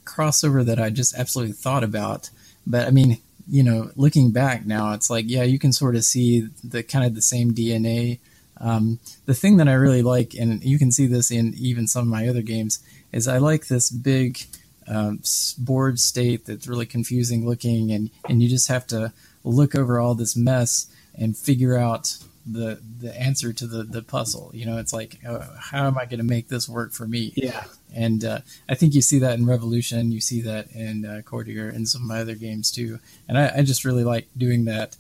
crossover 0.05 0.65
that 0.65 0.79
I 0.81 0.91
just 0.91 1.15
absolutely 1.19 1.53
thought 1.55 1.85
about. 1.85 2.31
But 2.67 2.87
I 2.87 2.91
mean, 2.93 3.19
you 3.51 3.63
know, 3.65 3.91
looking 3.97 4.31
back 4.31 4.65
now, 4.65 4.93
it's 4.93 5.11
like, 5.11 5.25
yeah, 5.29 5.43
you 5.43 5.59
can 5.59 5.73
sort 5.73 5.97
of 5.97 6.05
see 6.05 6.47
the 6.63 6.83
kind 6.85 7.05
of 7.05 7.15
the 7.15 7.23
same 7.23 7.53
DNA. 7.53 8.21
Um, 8.59 8.99
the 9.27 9.35
thing 9.35 9.57
that 9.57 9.69
I 9.69 9.73
really 9.73 10.03
like, 10.03 10.35
and 10.35 10.63
you 10.63 10.79
can 10.79 10.93
see 10.93 11.07
this 11.07 11.31
in 11.31 11.55
even 11.59 11.87
some 11.89 12.03
of 12.03 12.09
my 12.09 12.29
other 12.29 12.43
games, 12.43 12.79
is 13.13 13.29
I 13.29 13.39
like 13.39 13.67
this 13.67 13.91
big 13.91 14.41
um, 14.87 15.21
board 15.59 16.01
state 16.01 16.47
that's 16.47 16.67
really 16.67 16.87
confusing 16.87 17.47
looking, 17.47 17.93
and, 17.93 18.11
and 18.29 18.43
you 18.43 18.49
just 18.49 18.69
have 18.69 18.87
to 18.89 19.13
look 19.45 19.75
over 19.75 19.99
all 19.99 20.15
this 20.15 20.37
mess 20.37 20.87
and 21.15 21.37
figure 21.37 21.77
out 21.77 22.19
the 22.47 22.81
the 23.01 23.19
answer 23.21 23.53
to 23.53 23.67
the 23.67 23.83
the 23.85 24.03
puzzle. 24.03 24.51
You 24.55 24.67
know, 24.67 24.79
it's 24.79 24.93
like, 24.93 25.19
uh, 25.27 25.47
how 25.59 25.87
am 25.87 25.99
I 25.99 26.07
going 26.07 26.19
to 26.19 26.25
make 26.25 26.49
this 26.49 26.69
work 26.69 26.93
for 26.93 27.07
me? 27.07 27.33
Yeah, 27.37 27.65
And 27.95 28.25
uh, 28.25 28.41
I 28.69 28.75
think 28.75 28.95
you 28.95 29.03
see 29.03 29.19
that 29.21 29.39
in 29.39 29.47
Revolution, 29.47 30.13
you 30.13 30.21
see 30.21 30.41
that 30.43 30.71
in 30.73 31.05
uh, 31.05 31.23
Courtier, 31.25 31.69
and 31.69 31.89
some 31.89 32.03
of 32.03 32.09
my 32.09 32.21
other 32.21 32.35
games 32.35 32.71
too. 32.71 32.99
And 33.29 33.39
I, 33.39 33.53
I 33.59 33.63
just 33.63 33.85
really 33.85 34.05
like 34.05 34.29
doing 34.37 34.65
that. 34.65 34.97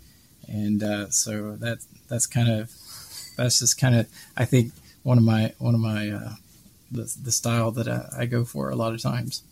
And 0.48 0.82
uh, 0.82 1.10
so 1.10 1.56
that 1.56 1.78
that's 2.08 2.26
kind 2.26 2.50
of 2.50 2.70
that's 3.36 3.60
just 3.60 3.80
kind 3.80 3.94
of 3.94 4.08
I 4.36 4.44
think 4.44 4.72
one 5.02 5.18
of 5.18 5.24
my 5.24 5.52
one 5.58 5.74
of 5.74 5.80
my 5.80 6.10
uh, 6.10 6.34
the 6.90 7.14
the 7.22 7.32
style 7.32 7.70
that 7.72 7.88
I, 7.88 8.22
I 8.22 8.26
go 8.26 8.44
for 8.44 8.70
a 8.70 8.76
lot 8.76 8.94
of 8.94 9.00
times. 9.00 9.42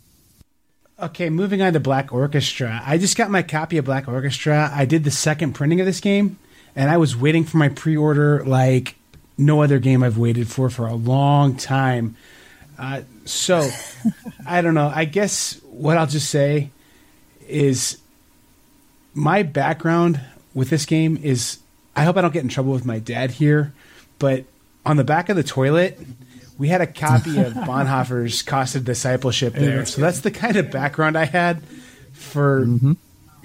Okay, 1.01 1.31
moving 1.31 1.62
on 1.62 1.72
to 1.74 1.81
Black 1.81 2.12
Orchestra. 2.12 2.83
I 2.85 2.98
just 2.98 3.16
got 3.16 3.31
my 3.31 3.42
copy 3.42 3.79
of 3.79 3.85
Black 3.85 4.09
Orchestra. 4.09 4.70
I 4.74 4.85
did 4.85 5.05
the 5.05 5.12
second 5.12 5.53
printing 5.53 5.81
of 5.81 5.87
this 5.87 6.01
game, 6.01 6.38
and 6.74 6.90
I 6.90 6.96
was 6.96 7.16
waiting 7.16 7.44
for 7.44 7.57
my 7.57 7.68
pre-order 7.68 8.44
like 8.44 8.96
no 9.37 9.62
other 9.62 9.79
game 9.79 10.03
I've 10.03 10.18
waited 10.18 10.48
for 10.48 10.68
for 10.70 10.87
a 10.87 10.94
long 10.94 11.57
time. 11.57 12.16
Uh, 12.77 13.03
so, 13.24 13.68
I 14.46 14.61
don't 14.61 14.74
know. 14.74 14.90
I 14.92 15.05
guess 15.05 15.61
what 15.70 15.96
I'll 15.96 16.07
just 16.07 16.31
say 16.31 16.70
is 17.46 17.98
my 19.14 19.42
background 19.42 20.20
with 20.53 20.70
this 20.70 20.85
game 20.85 21.18
is 21.22 21.59
I 21.94 22.05
hope 22.05 22.16
I 22.16 22.20
don't 22.20 22.33
get 22.33 22.42
in 22.42 22.48
trouble 22.48 22.72
with 22.72 22.85
my 22.85 22.98
dad 22.98 23.33
here, 23.33 23.72
but 24.18 24.44
on 24.85 24.96
the 24.96 25.05
back 25.05 25.29
of 25.29 25.37
the 25.37 25.42
toilet, 25.42 25.98
we 26.59 26.68
had 26.68 26.81
a 26.81 26.87
copy 26.87 27.38
of 27.40 27.53
Bonhoeffer's 27.55 28.42
Cost 28.42 28.75
of 28.75 28.85
Discipleship 28.85 29.55
there. 29.55 29.87
So 29.87 30.01
that's 30.01 30.21
the 30.21 30.31
kind 30.31 30.57
of 30.57 30.71
background 30.71 31.16
I 31.16 31.25
had 31.25 31.62
for 32.12 32.66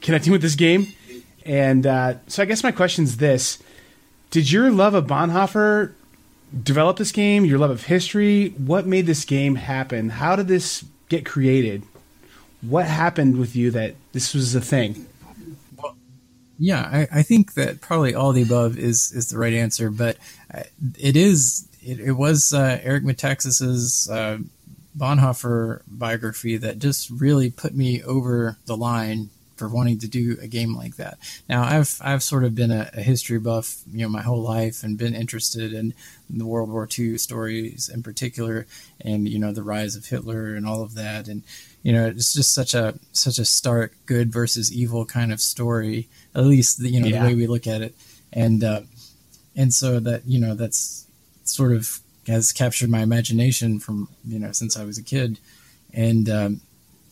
connecting 0.01 0.33
with 0.33 0.41
this 0.41 0.55
game. 0.55 0.87
And 1.45 1.85
uh, 1.85 2.15
so 2.27 2.41
I 2.41 2.45
guess 2.45 2.63
my 2.63 2.71
question 2.71 3.03
is 3.03 3.17
this 3.17 3.61
Did 4.31 4.51
your 4.51 4.71
love 4.71 4.95
of 4.95 5.05
Bonhoeffer 5.05 5.93
develop 6.63 6.97
this 6.97 7.11
game? 7.11 7.45
Your 7.45 7.59
love 7.59 7.71
of 7.71 7.85
history? 7.85 8.49
What 8.49 8.87
made 8.87 9.05
this 9.05 9.25
game 9.25 9.55
happen? 9.55 10.09
How 10.09 10.35
did 10.35 10.47
this 10.47 10.83
get 11.09 11.25
created? 11.25 11.83
What 12.61 12.85
happened 12.85 13.37
with 13.37 13.55
you 13.55 13.71
that 13.71 13.95
this 14.13 14.33
was 14.33 14.55
a 14.55 14.61
thing? 14.61 15.05
Yeah, 16.59 16.81
I, 16.81 17.19
I 17.19 17.23
think 17.23 17.55
that 17.55 17.81
probably 17.81 18.15
all 18.15 18.31
the 18.31 18.43
above 18.43 18.77
is 18.77 19.11
is 19.11 19.29
the 19.29 19.37
right 19.37 19.53
answer, 19.53 19.89
but 19.89 20.17
uh, 20.53 20.63
it 20.97 21.17
is 21.17 21.67
it, 21.85 21.99
it 21.99 22.11
was 22.13 22.53
uh, 22.53 22.79
Eric 22.83 23.03
Metaxas's 23.03 24.09
uh, 24.09 24.39
Bonhoeffer 24.97 25.81
biography 25.87 26.57
that 26.57 26.79
just 26.79 27.09
really 27.09 27.49
put 27.49 27.73
me 27.75 28.03
over 28.03 28.57
the 28.65 28.77
line 28.77 29.29
for 29.55 29.67
wanting 29.69 29.99
to 29.99 30.07
do 30.07 30.37
a 30.41 30.47
game 30.47 30.75
like 30.75 30.95
that. 30.97 31.17
Now, 31.47 31.63
I've 31.63 31.97
I've 32.01 32.23
sort 32.23 32.43
of 32.43 32.55
been 32.55 32.71
a, 32.71 32.89
a 32.93 33.01
history 33.01 33.39
buff, 33.39 33.81
you 33.91 34.01
know, 34.01 34.09
my 34.09 34.21
whole 34.21 34.41
life, 34.41 34.83
and 34.83 34.97
been 34.97 35.15
interested 35.15 35.73
in 35.73 35.93
the 36.29 36.45
World 36.45 36.69
War 36.69 36.87
II 36.97 37.17
stories 37.17 37.89
in 37.89 38.01
particular, 38.03 38.65
and 39.01 39.27
you 39.29 39.39
know 39.39 39.51
the 39.51 39.63
rise 39.63 39.95
of 39.95 40.05
Hitler 40.07 40.55
and 40.55 40.67
all 40.67 40.81
of 40.81 40.95
that, 40.95 41.27
and 41.27 41.43
you 41.83 41.91
know 41.91 42.07
it's 42.07 42.33
just 42.33 42.53
such 42.53 42.73
a 42.73 42.95
such 43.13 43.37
a 43.37 43.45
stark 43.45 43.93
good 44.05 44.31
versus 44.31 44.71
evil 44.73 45.05
kind 45.05 45.31
of 45.31 45.39
story. 45.41 46.07
At 46.35 46.45
least 46.45 46.79
you 46.79 46.99
know 46.99 47.07
Yeah. 47.07 47.19
the 47.21 47.27
way 47.29 47.35
we 47.35 47.47
look 47.47 47.67
at 47.67 47.81
it, 47.81 47.95
and 48.31 48.63
uh, 48.63 48.81
and 49.55 49.73
so 49.73 49.99
that 49.99 50.25
you 50.27 50.39
know 50.39 50.55
that's 50.55 51.02
sort 51.53 51.71
of 51.71 51.99
has 52.27 52.51
captured 52.51 52.89
my 52.89 53.01
imagination 53.01 53.79
from 53.79 54.09
you 54.25 54.39
know 54.39 54.51
since 54.51 54.77
I 54.77 54.85
was 54.85 54.97
a 54.97 55.03
kid, 55.03 55.39
and 55.93 56.29
um, 56.29 56.61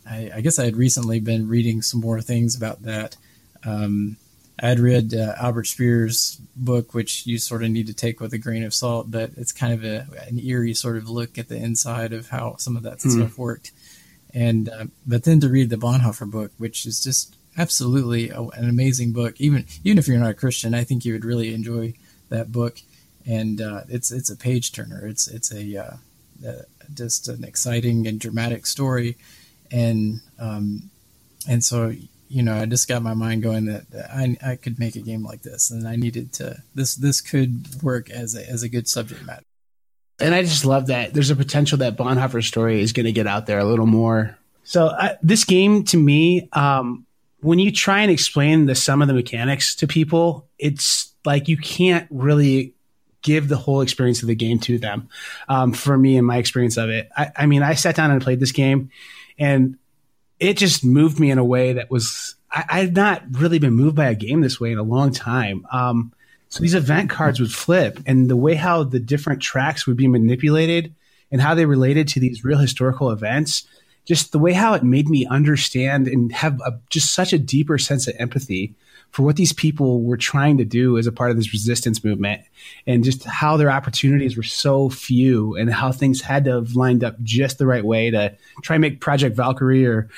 I, 0.09 0.31
I 0.35 0.41
guess 0.41 0.59
I 0.59 0.65
had 0.65 0.75
recently 0.75 1.19
been 1.19 1.47
reading 1.47 1.81
some 1.81 2.01
more 2.01 2.21
things 2.21 2.55
about 2.55 2.83
that. 2.83 3.17
Um, 3.63 4.17
I 4.61 4.67
had 4.69 4.79
read 4.79 5.13
uh, 5.13 5.33
Albert 5.39 5.67
Speer's 5.67 6.39
book, 6.55 6.93
which 6.93 7.25
you 7.25 7.39
sort 7.39 7.63
of 7.63 7.71
need 7.71 7.87
to 7.87 7.93
take 7.93 8.19
with 8.19 8.33
a 8.33 8.37
grain 8.37 8.63
of 8.63 8.73
salt, 8.73 9.09
but 9.09 9.31
it's 9.35 9.51
kind 9.51 9.73
of 9.73 9.83
a, 9.83 10.07
an 10.27 10.39
eerie 10.39 10.75
sort 10.75 10.97
of 10.97 11.09
look 11.09 11.37
at 11.37 11.47
the 11.47 11.55
inside 11.55 12.13
of 12.13 12.29
how 12.29 12.57
some 12.57 12.75
of 12.77 12.83
that 12.83 13.01
stuff 13.01 13.37
worked. 13.37 13.71
And 14.33 14.69
uh, 14.69 14.85
but 15.05 15.23
then 15.23 15.39
to 15.41 15.49
read 15.49 15.69
the 15.69 15.77
Bonhoeffer 15.77 16.29
book, 16.29 16.51
which 16.57 16.85
is 16.85 17.03
just 17.03 17.35
absolutely 17.57 18.29
a, 18.29 18.41
an 18.41 18.69
amazing 18.69 19.11
book. 19.11 19.39
Even 19.39 19.65
even 19.83 19.97
if 19.97 20.07
you're 20.07 20.19
not 20.19 20.31
a 20.31 20.35
Christian, 20.35 20.73
I 20.73 20.83
think 20.83 21.05
you 21.05 21.13
would 21.13 21.25
really 21.25 21.53
enjoy 21.53 21.93
that 22.29 22.51
book. 22.51 22.79
And 23.25 23.61
uh, 23.61 23.81
it's 23.89 24.11
it's 24.11 24.29
a 24.29 24.35
page 24.35 24.71
turner. 24.71 25.05
It's 25.05 25.27
it's 25.27 25.53
a 25.53 25.77
uh, 25.77 25.93
uh, 26.47 26.63
just 26.93 27.27
an 27.27 27.43
exciting 27.43 28.07
and 28.07 28.19
dramatic 28.19 28.65
story, 28.65 29.17
and 29.71 30.21
um, 30.39 30.89
and 31.47 31.63
so 31.63 31.93
you 32.29 32.43
know 32.43 32.55
I 32.55 32.65
just 32.65 32.87
got 32.87 33.03
my 33.03 33.13
mind 33.13 33.43
going 33.43 33.65
that 33.65 33.89
that 33.91 34.11
I 34.11 34.37
I 34.43 34.55
could 34.55 34.79
make 34.79 34.95
a 34.95 35.01
game 35.01 35.23
like 35.23 35.43
this, 35.43 35.69
and 35.71 35.87
I 35.87 35.95
needed 35.95 36.33
to 36.33 36.57
this 36.73 36.95
this 36.95 37.21
could 37.21 37.81
work 37.83 38.09
as 38.09 38.35
a 38.35 38.47
as 38.49 38.63
a 38.63 38.69
good 38.69 38.87
subject 38.87 39.23
matter. 39.25 39.43
and 40.19 40.33
I 40.33 40.41
just 40.41 40.65
love 40.65 40.87
that 40.87 41.13
there's 41.13 41.29
a 41.29 41.35
potential 41.35 41.77
that 41.79 41.97
Bonhoeffer's 41.97 42.47
story 42.47 42.81
is 42.81 42.93
going 42.93 43.05
to 43.05 43.11
get 43.11 43.27
out 43.27 43.45
there 43.45 43.59
a 43.59 43.65
little 43.65 43.87
more. 43.87 44.37
So 44.63 44.87
uh, 44.87 45.15
this 45.21 45.43
game 45.43 45.83
to 45.85 45.97
me, 45.97 46.47
um, 46.53 47.05
when 47.41 47.59
you 47.59 47.71
try 47.71 48.01
and 48.01 48.11
explain 48.11 48.65
the 48.65 48.75
some 48.75 49.01
of 49.01 49.07
the 49.07 49.13
mechanics 49.13 49.75
to 49.75 49.87
people, 49.87 50.47
it's 50.57 51.13
like 51.25 51.47
you 51.47 51.57
can't 51.57 52.07
really 52.09 52.73
give 53.21 53.47
the 53.47 53.57
whole 53.57 53.81
experience 53.81 54.21
of 54.21 54.27
the 54.27 54.35
game 54.35 54.59
to 54.59 54.77
them. 54.77 55.09
Um, 55.47 55.73
for 55.73 55.97
me 55.97 56.17
and 56.17 56.25
my 56.25 56.37
experience 56.37 56.77
of 56.77 56.89
it, 56.89 57.09
I, 57.15 57.31
I 57.35 57.45
mean, 57.45 57.63
I 57.63 57.75
sat 57.75 57.95
down 57.95 58.11
and 58.11 58.21
played 58.21 58.39
this 58.39 58.51
game, 58.51 58.89
and 59.37 59.77
it 60.39 60.57
just 60.57 60.83
moved 60.83 61.19
me 61.19 61.31
in 61.31 61.37
a 61.37 61.45
way 61.45 61.73
that 61.73 61.91
was 61.91 62.35
I, 62.51 62.65
I've 62.69 62.95
not 62.95 63.23
really 63.31 63.59
been 63.59 63.73
moved 63.73 63.95
by 63.95 64.07
a 64.07 64.15
game 64.15 64.41
this 64.41 64.59
way 64.59 64.71
in 64.71 64.77
a 64.77 64.83
long 64.83 65.11
time. 65.11 65.65
Um, 65.71 66.13
So 66.49 66.59
these 66.59 66.75
event 66.75 67.09
cards 67.09 67.39
would 67.39 67.53
flip, 67.53 67.99
and 68.05 68.29
the 68.29 68.35
way 68.35 68.55
how 68.55 68.83
the 68.83 68.99
different 68.99 69.41
tracks 69.41 69.87
would 69.87 69.95
be 69.95 70.09
manipulated 70.09 70.93
and 71.31 71.39
how 71.39 71.55
they 71.55 71.65
related 71.65 72.09
to 72.09 72.19
these 72.19 72.43
real 72.43 72.57
historical 72.59 73.09
events, 73.09 73.65
just 74.03 74.33
the 74.33 74.39
way 74.39 74.51
how 74.51 74.73
it 74.73 74.83
made 74.83 75.07
me 75.07 75.25
understand 75.27 76.09
and 76.09 76.33
have 76.33 76.59
a, 76.59 76.77
just 76.89 77.13
such 77.13 77.31
a 77.31 77.39
deeper 77.39 77.77
sense 77.77 78.05
of 78.05 78.15
empathy 78.19 78.73
for 79.11 79.23
what 79.23 79.35
these 79.35 79.53
people 79.53 80.01
were 80.01 80.17
trying 80.17 80.57
to 80.57 80.65
do 80.65 80.97
as 80.97 81.05
a 81.05 81.11
part 81.11 81.31
of 81.31 81.37
this 81.37 81.51
resistance 81.51 82.03
movement 82.03 82.41
and 82.87 83.03
just 83.03 83.25
how 83.25 83.57
their 83.57 83.69
opportunities 83.69 84.37
were 84.37 84.43
so 84.43 84.89
few 84.89 85.55
and 85.57 85.71
how 85.71 85.91
things 85.91 86.21
had 86.21 86.45
to 86.45 86.51
have 86.51 86.75
lined 86.75 87.03
up 87.03 87.21
just 87.21 87.57
the 87.57 87.67
right 87.67 87.83
way 87.83 88.09
to 88.09 88.35
try 88.63 88.77
and 88.77 88.81
make 88.81 89.01
Project 89.01 89.35
Valkyrie 89.35 89.85
or 89.85 90.09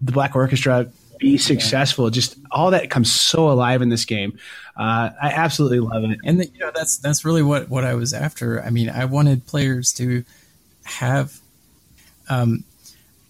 the 0.00 0.12
Black 0.12 0.36
Orchestra 0.36 0.90
be 1.18 1.38
successful. 1.38 2.06
Yeah. 2.06 2.10
Just 2.10 2.36
all 2.50 2.70
that 2.72 2.90
comes 2.90 3.10
so 3.10 3.50
alive 3.50 3.80
in 3.80 3.88
this 3.88 4.04
game. 4.04 4.38
Uh, 4.76 5.10
I 5.22 5.30
absolutely 5.30 5.80
love 5.80 6.04
it. 6.04 6.18
And 6.24 6.40
the, 6.40 6.46
you 6.46 6.58
know 6.58 6.70
that's 6.74 6.98
that's 6.98 7.24
really 7.24 7.42
what 7.42 7.70
what 7.70 7.84
I 7.84 7.94
was 7.94 8.12
after. 8.12 8.62
I 8.62 8.70
mean, 8.70 8.90
I 8.90 9.06
wanted 9.06 9.46
players 9.46 9.92
to 9.94 10.24
have 10.84 11.40
um, 12.28 12.64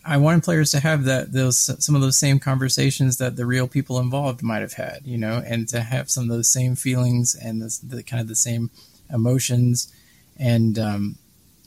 I 0.05 0.17
wanted 0.19 0.43
players 0.43 0.71
to 0.73 0.81
have 0.81 1.05
that 1.05 1.33
those 1.33 1.59
some 1.83 1.95
of 1.95 2.01
those 2.01 2.19
same 2.19 2.38
conversations 2.38 3.17
that 3.19 3.37
the 3.37 3.47
real 3.47 3.67
people 3.67 3.99
involved 3.99 4.43
might 4.43 4.61
have 4.61 4.75
had, 4.75 5.01
you 5.05 5.19
know, 5.19 5.43
and 5.45 5.69
to 5.69 5.81
have 5.81 6.11
some 6.11 6.25
of 6.25 6.31
those 6.31 6.51
same 6.51 6.77
feelings 6.77 7.35
and 7.35 7.62
the, 7.62 7.79
the 7.83 8.03
kind 8.03 8.21
of 8.21 8.29
the 8.29 8.37
same 8.37 8.71
emotions, 9.12 9.93
and 10.38 10.79
um, 10.79 11.17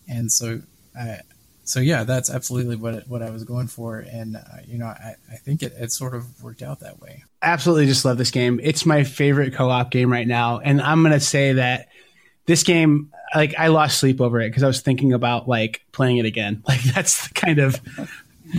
and 0.08 0.32
so 0.32 0.62
I, 0.98 1.22
so 1.64 1.80
yeah, 1.80 2.04
that's 2.04 2.30
absolutely 2.30 2.76
what 2.76 3.08
what 3.08 3.22
I 3.22 3.30
was 3.30 3.44
going 3.44 3.68
for, 3.68 4.00
and 4.00 4.38
uh, 4.38 4.42
you 4.66 4.78
know, 4.78 4.86
I, 4.86 5.16
I 5.32 5.36
think 5.36 5.64
it, 5.64 5.74
it 5.78 5.92
sort 5.92 6.14
of 6.14 6.44
worked 6.44 6.62
out 6.62 6.80
that 6.82 7.00
way. 7.00 7.24
Absolutely, 7.42 7.88
just 7.88 8.06
love 8.06 8.18
this 8.18 8.32
game. 8.32 8.60
It's 8.64 8.86
my 8.86 9.04
favorite 9.04 9.54
co-op 9.54 9.92
game 9.92 10.12
right 10.12 10.28
now, 10.28 10.60
and 10.60 10.82
I'm 10.82 11.04
gonna 11.04 11.20
say 11.20 11.54
that 11.54 11.90
this 12.46 12.64
game 12.64 13.12
like 13.36 13.56
I 13.58 13.68
lost 13.68 14.00
sleep 14.00 14.22
over 14.22 14.40
it 14.40 14.50
because 14.50 14.64
I 14.64 14.68
was 14.68 14.82
thinking 14.82 15.14
about 15.14 15.48
like 15.48 15.82
playing 15.92 16.18
it 16.18 16.26
again. 16.26 16.64
Like 16.68 16.84
that's 16.84 17.28
the 17.28 17.34
kind 17.34 17.60
of 17.60 17.80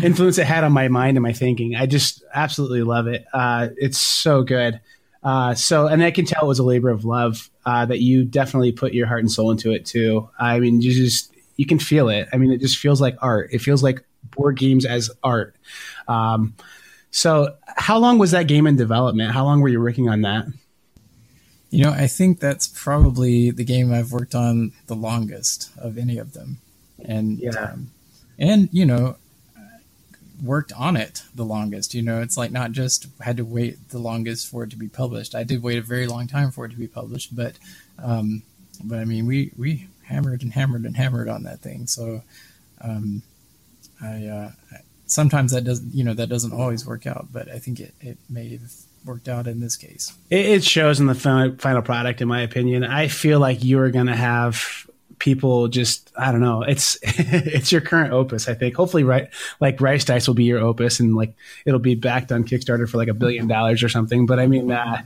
influence 0.03 0.39
it 0.39 0.47
had 0.47 0.65
on 0.65 0.73
my 0.73 0.89
mind 0.89 1.17
and 1.17 1.23
my 1.23 1.33
thinking. 1.33 1.77
I 1.77 1.87
just 1.87 2.23
absolutely 2.35 2.83
love 2.83 3.07
it. 3.07 3.27
Uh, 3.33 3.69
it's 3.77 3.99
so 3.99 4.43
good. 4.43 4.81
Uh, 5.23 5.55
so, 5.55 5.87
and 5.87 6.03
I 6.03 6.11
can 6.11 6.25
tell 6.25 6.45
it 6.45 6.49
was 6.49 6.59
a 6.59 6.65
labor 6.65 6.91
of 6.91 7.05
love 7.05 7.51
uh, 7.67 7.85
that 7.87 8.01
you 8.01 8.25
definitely 8.25 8.73
put 8.73 8.95
your 8.95 9.07
heart 9.07 9.21
and 9.21 9.31
soul 9.31 9.51
into 9.51 9.73
it 9.73 9.85
too. 9.85 10.29
I 10.39 10.61
mean, 10.61 10.81
you 10.81 10.93
just 10.93 11.33
you 11.57 11.67
can 11.67 11.79
feel 11.79 12.09
it. 12.09 12.29
I 12.33 12.37
mean, 12.37 12.53
it 12.53 12.61
just 12.61 12.79
feels 12.79 13.01
like 13.01 13.17
art. 13.21 13.51
It 13.53 13.59
feels 13.59 13.83
like 13.83 14.05
board 14.31 14.57
games 14.57 14.87
as 14.87 15.11
art. 15.23 15.57
Um, 16.07 16.55
so, 17.11 17.57
how 17.67 17.99
long 17.99 18.19
was 18.19 18.31
that 18.31 18.47
game 18.47 18.67
in 18.67 18.77
development? 18.77 19.33
How 19.33 19.45
long 19.45 19.61
were 19.61 19.69
you 19.69 19.81
working 19.81 20.09
on 20.09 20.23
that? 20.23 20.47
You 21.71 21.85
know, 21.85 21.91
I 21.91 22.07
think 22.07 22.41
that's 22.41 22.69
probably 22.69 23.51
the 23.51 23.65
game 23.65 23.93
I've 23.93 24.13
worked 24.13 24.35
on 24.35 24.73
the 24.87 24.95
longest 24.95 25.71
of 25.77 25.99
any 25.99 26.19
of 26.19 26.33
them, 26.33 26.59
and 27.05 27.39
yeah. 27.39 27.51
Um, 27.51 27.91
and 28.39 28.69
you 28.73 28.87
know, 28.87 29.17
worked 30.43 30.73
on 30.73 30.97
it 30.97 31.23
the 31.35 31.45
longest. 31.45 31.95
You 31.95 32.03
know, 32.03 32.21
it's 32.21 32.37
like 32.37 32.51
not 32.51 32.73
just 32.73 33.07
had 33.21 33.37
to 33.39 33.45
wait 33.45 33.91
the 33.91 33.99
longest 33.99 34.49
for 34.49 34.65
it 34.65 34.71
to 34.71 34.77
be 34.77 34.89
published. 34.89 35.35
I 35.35 35.45
did 35.45 35.63
wait 35.63 35.79
a 35.79 35.83
very 35.83 36.07
long 36.07 36.27
time 36.27 36.51
for 36.51 36.65
it 36.65 36.71
to 36.71 36.77
be 36.77 36.89
published, 36.89 37.35
but 37.35 37.59
um, 38.03 38.43
but 38.85 38.99
I 38.99 39.05
mean, 39.05 39.27
we 39.27 39.53
we 39.57 39.89
hammered 40.05 40.43
and 40.43 40.53
hammered 40.53 40.85
and 40.85 40.97
hammered 40.97 41.29
on 41.29 41.43
that 41.45 41.61
thing. 41.61 41.87
So 41.87 42.23
um, 42.81 43.23
I 44.03 44.27
uh, 44.27 44.51
sometimes 45.07 45.53
that 45.53 45.65
doesn't 45.65 45.95
you 45.95 46.05
know 46.05 46.15
that 46.15 46.29
doesn't 46.29 46.53
always 46.53 46.87
work 46.87 47.07
out, 47.07 47.29
but 47.33 47.51
I 47.51 47.59
think 47.59 47.81
it 47.81 47.95
it 48.01 48.19
may 48.29 48.51
have 48.51 48.73
worked 49.05 49.29
out 49.29 49.47
in 49.47 49.61
this 49.61 49.77
case. 49.77 50.13
It 50.31 50.65
shows 50.65 51.01
in 51.01 51.07
the 51.07 51.15
final 51.15 51.83
product, 51.83 52.21
in 52.21 52.29
my 52.29 52.43
opinion. 52.43 52.85
I 52.85 53.09
feel 53.09 53.41
like 53.41 53.65
you 53.65 53.79
are 53.81 53.91
going 53.91 54.07
to 54.07 54.17
have 54.17 54.88
people 55.19 55.69
just 55.69 56.13
I 56.17 56.33
don't 56.33 56.41
know. 56.41 56.63
It's 56.63 56.99
it's 57.03 57.73
your 57.73 57.81
current 57.81 58.13
opus. 58.13 58.49
I 58.49 58.55
think 58.55 58.75
hopefully 58.75 59.05
right 59.05 59.29
like 59.61 59.81
Rice 59.81 60.05
Dice 60.05 60.27
will 60.27 60.35
be 60.35 60.45
your 60.45 60.61
opus 60.61 61.01
and 61.01 61.15
like 61.15 61.35
it'll 61.65 61.81
be 61.81 61.95
backed 61.95 62.33
on 62.33 62.45
Kickstarter 62.45 62.89
for 62.89 62.97
like 62.97 63.09
a 63.09 63.15
billion 63.15 63.47
dollars 63.47 63.83
or 63.83 63.89
something. 63.89 64.27
But 64.27 64.39
I 64.39 64.47
mean, 64.47 64.71
uh, 64.71 65.03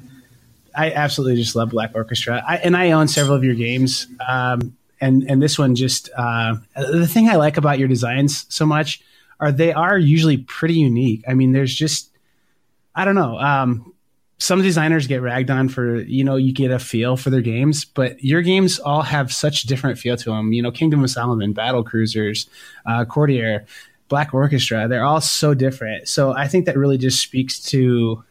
I 0.75 0.93
absolutely 0.93 1.37
just 1.37 1.55
love 1.55 1.71
Black 1.71 1.93
Orchestra. 1.95 2.43
I, 2.47 2.57
and 2.59 2.77
I 2.77 2.93
own 2.93 3.09
several 3.09 3.37
of 3.37 3.45
your 3.45 3.55
games. 3.55 4.07
Um, 4.27 4.77
and 5.01 5.25
and 5.29 5.43
this 5.43 5.59
one 5.59 5.75
just 5.75 6.11
uh, 6.17 6.57
the 6.77 7.09
thing 7.09 7.29
I 7.29 7.37
like 7.37 7.57
about 7.57 7.79
your 7.79 7.89
designs 7.89 8.47
so 8.49 8.65
much 8.65 9.03
are 9.41 9.51
they 9.51 9.73
are 9.73 9.99
usually 9.99 10.37
pretty 10.37 10.75
unique. 10.75 11.25
I 11.27 11.35
mean, 11.35 11.53
there's 11.53 11.75
just 11.75 12.11
I 12.95 13.05
don't 13.05 13.17
know. 13.17 13.39
Um, 13.39 13.92
some 14.43 14.61
designers 14.61 15.07
get 15.07 15.23
ragged 15.23 15.51
on 15.51 15.69
for 15.69 16.01
you 16.01 16.25
know 16.25 16.35
you 16.35 16.53
get 16.53 16.73
a 16.73 16.79
feel 16.79 17.17
for 17.17 17.31
their 17.31 17.41
games 17.41 17.85
but 17.85 18.23
your 18.25 18.43
games 18.43 18.81
all 18.81 19.03
have 19.03 19.33
such 19.33 19.63
different 19.63 19.97
feel 19.97 20.17
to 20.17 20.31
them 20.31 20.53
you 20.53 20.61
know 20.61 20.73
kingdom 20.73 21.05
of 21.05 21.11
solomon 21.11 21.53
battle 21.53 21.85
cruisers 21.85 22.49
uh, 22.87 23.05
courtier 23.05 23.65
black 24.09 24.35
orchestra 24.35 24.89
they're 24.89 25.05
all 25.05 25.21
so 25.21 25.55
different. 25.55 26.09
So 26.09 26.33
i 26.33 26.49
think 26.49 26.67
that 26.67 26.77
really 26.77 26.99
just 26.99 27.23
speaks 27.23 27.61
to 27.71 28.25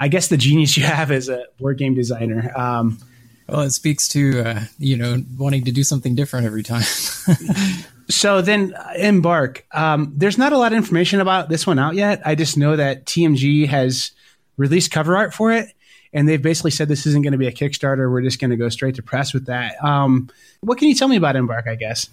i 0.00 0.08
guess 0.08 0.26
the 0.26 0.36
genius 0.36 0.76
you 0.76 0.82
have 0.82 1.12
as 1.12 1.28
a 1.28 1.44
board 1.60 1.78
game 1.78 1.94
designer. 1.94 2.52
Um, 2.56 2.98
well 3.48 3.60
it 3.60 3.70
speaks 3.70 4.08
to 4.08 4.40
uh, 4.40 4.60
you 4.80 4.96
know 4.96 5.22
wanting 5.38 5.64
to 5.66 5.72
do 5.72 5.84
something 5.84 6.14
different 6.14 6.46
every 6.46 6.62
time. 6.62 6.84
So 8.10 8.42
then 8.42 8.74
uh, 8.74 8.92
embark 8.98 9.64
um, 9.72 10.12
there's 10.14 10.36
not 10.36 10.52
a 10.52 10.58
lot 10.58 10.72
of 10.72 10.76
information 10.76 11.20
about 11.20 11.48
this 11.48 11.66
one 11.66 11.78
out 11.78 11.94
yet. 11.94 12.20
I 12.26 12.34
just 12.34 12.58
know 12.58 12.76
that 12.76 13.06
tmg 13.06 13.66
has 13.68 14.10
released 14.56 14.90
cover 14.90 15.16
art 15.16 15.34
for 15.34 15.52
it. 15.52 15.68
And 16.12 16.28
they've 16.28 16.40
basically 16.40 16.70
said 16.70 16.88
this 16.88 17.06
isn't 17.06 17.22
going 17.22 17.32
to 17.32 17.38
be 17.38 17.48
a 17.48 17.52
Kickstarter. 17.52 18.10
We're 18.10 18.22
just 18.22 18.40
going 18.40 18.50
to 18.50 18.56
go 18.56 18.68
straight 18.68 18.94
to 18.94 19.02
press 19.02 19.34
with 19.34 19.46
that. 19.46 19.82
Um, 19.82 20.30
what 20.60 20.78
can 20.78 20.88
you 20.88 20.94
tell 20.94 21.08
me 21.08 21.16
about 21.16 21.34
Embark, 21.34 21.66
I 21.66 21.74
guess? 21.74 22.08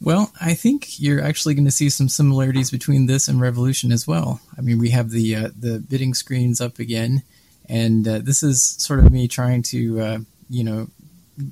Well, 0.00 0.32
I 0.40 0.54
think 0.54 1.00
you're 1.00 1.22
actually 1.22 1.54
going 1.54 1.64
to 1.64 1.70
see 1.72 1.90
some 1.90 2.08
similarities 2.08 2.70
between 2.70 3.06
this 3.06 3.28
and 3.28 3.40
Revolution 3.40 3.92
as 3.92 4.06
well. 4.06 4.40
I 4.56 4.60
mean, 4.60 4.78
we 4.78 4.90
have 4.90 5.10
the 5.10 5.34
uh, 5.34 5.48
the 5.58 5.80
bidding 5.80 6.14
screens 6.14 6.60
up 6.60 6.78
again, 6.78 7.22
and 7.68 8.06
uh, 8.06 8.20
this 8.20 8.42
is 8.42 8.62
sort 8.62 9.00
of 9.00 9.12
me 9.12 9.26
trying 9.26 9.62
to, 9.64 10.00
uh, 10.00 10.18
you 10.48 10.62
know, 10.62 10.86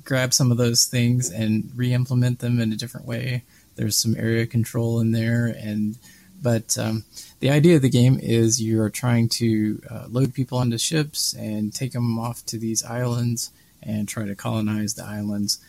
grab 0.03 0.33
some 0.33 0.49
of 0.49 0.57
those 0.57 0.85
things 0.85 1.29
and 1.29 1.69
re-implement 1.75 2.39
them 2.39 2.59
in 2.59 2.71
a 2.71 2.77
different 2.77 3.05
way. 3.05 3.43
There's 3.75 3.97
some 3.97 4.15
area 4.17 4.47
control 4.47 5.01
in 5.01 5.11
there, 5.11 5.45
and 5.45 5.97
but 6.41 6.77
um, 6.77 7.03
the 7.39 7.49
idea 7.49 7.75
of 7.75 7.81
the 7.81 7.89
game 7.89 8.19
is 8.21 8.61
you 8.61 8.81
are 8.81 8.89
trying 8.89 9.29
to 9.29 9.81
uh, 9.89 10.05
load 10.09 10.33
people 10.33 10.57
onto 10.57 10.77
ships 10.77 11.33
and 11.33 11.73
take 11.73 11.93
them 11.93 12.19
off 12.19 12.45
to 12.47 12.57
these 12.57 12.83
islands 12.83 13.51
and 13.81 14.07
try 14.07 14.25
to 14.25 14.35
colonize 14.35 14.93
the 14.93 15.03
islands. 15.03 15.59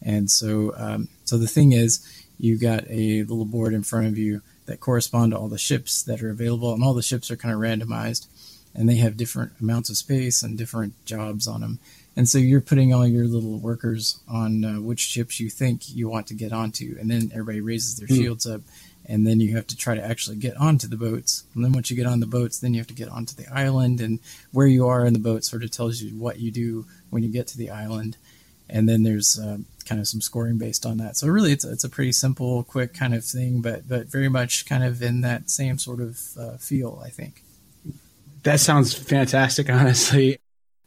And 0.00 0.30
so, 0.30 0.74
um, 0.76 1.08
so 1.24 1.38
the 1.38 1.46
thing 1.46 1.72
is, 1.72 2.06
you 2.38 2.58
got 2.58 2.84
a 2.88 3.22
little 3.22 3.44
board 3.44 3.72
in 3.72 3.82
front 3.82 4.08
of 4.08 4.18
you 4.18 4.42
that 4.66 4.80
correspond 4.80 5.32
to 5.32 5.38
all 5.38 5.48
the 5.48 5.58
ships 5.58 6.02
that 6.04 6.22
are 6.22 6.30
available, 6.30 6.72
and 6.72 6.82
all 6.82 6.94
the 6.94 7.02
ships 7.02 7.30
are 7.30 7.36
kind 7.36 7.54
of 7.54 7.60
randomized, 7.60 8.26
and 8.74 8.88
they 8.88 8.96
have 8.96 9.16
different 9.16 9.52
amounts 9.60 9.90
of 9.90 9.96
space 9.96 10.42
and 10.42 10.58
different 10.58 10.94
jobs 11.04 11.46
on 11.46 11.60
them. 11.60 11.78
And 12.16 12.28
so 12.28 12.38
you're 12.38 12.60
putting 12.60 12.92
all 12.92 13.06
your 13.06 13.26
little 13.26 13.58
workers 13.58 14.20
on 14.28 14.64
uh, 14.64 14.80
which 14.80 15.00
ships 15.00 15.40
you 15.40 15.48
think 15.48 15.94
you 15.94 16.08
want 16.08 16.26
to 16.28 16.34
get 16.34 16.52
onto, 16.52 16.96
and 17.00 17.10
then 17.10 17.30
everybody 17.32 17.60
raises 17.60 17.96
their 17.96 18.08
mm. 18.08 18.16
shields 18.16 18.46
up 18.46 18.60
and 19.06 19.26
then 19.26 19.40
you 19.40 19.56
have 19.56 19.66
to 19.68 19.76
try 19.76 19.94
to 19.94 20.04
actually 20.04 20.36
get 20.36 20.56
onto 20.56 20.86
the 20.86 20.96
boats. 20.96 21.44
And 21.54 21.64
then 21.64 21.72
once 21.72 21.90
you 21.90 21.96
get 21.96 22.06
on 22.06 22.20
the 22.20 22.26
boats, 22.26 22.58
then 22.58 22.74
you 22.74 22.80
have 22.80 22.86
to 22.88 22.94
get 22.94 23.08
onto 23.08 23.34
the 23.34 23.52
island, 23.52 24.00
and 24.00 24.20
where 24.52 24.66
you 24.66 24.86
are 24.86 25.06
in 25.06 25.12
the 25.12 25.18
boat 25.18 25.44
sort 25.44 25.64
of 25.64 25.70
tells 25.70 26.00
you 26.00 26.18
what 26.18 26.38
you 26.38 26.50
do 26.50 26.86
when 27.10 27.22
you 27.22 27.30
get 27.30 27.46
to 27.48 27.58
the 27.58 27.70
island. 27.70 28.16
And 28.68 28.88
then 28.88 29.02
there's 29.02 29.38
uh, 29.38 29.58
kind 29.84 30.00
of 30.00 30.08
some 30.08 30.20
scoring 30.20 30.56
based 30.56 30.86
on 30.86 30.98
that. 30.98 31.16
So 31.16 31.28
really, 31.28 31.52
it's 31.52 31.64
it's 31.64 31.84
a 31.84 31.88
pretty 31.88 32.12
simple, 32.12 32.62
quick 32.62 32.94
kind 32.94 33.14
of 33.14 33.24
thing, 33.24 33.60
but 33.60 33.88
but 33.88 34.06
very 34.06 34.28
much 34.28 34.66
kind 34.66 34.84
of 34.84 35.02
in 35.02 35.20
that 35.22 35.50
same 35.50 35.78
sort 35.78 36.00
of 36.00 36.20
uh, 36.38 36.56
feel, 36.56 37.02
I 37.04 37.10
think. 37.10 37.42
That 38.44 38.60
sounds 38.60 38.94
fantastic, 38.94 39.68
honestly. 39.70 40.38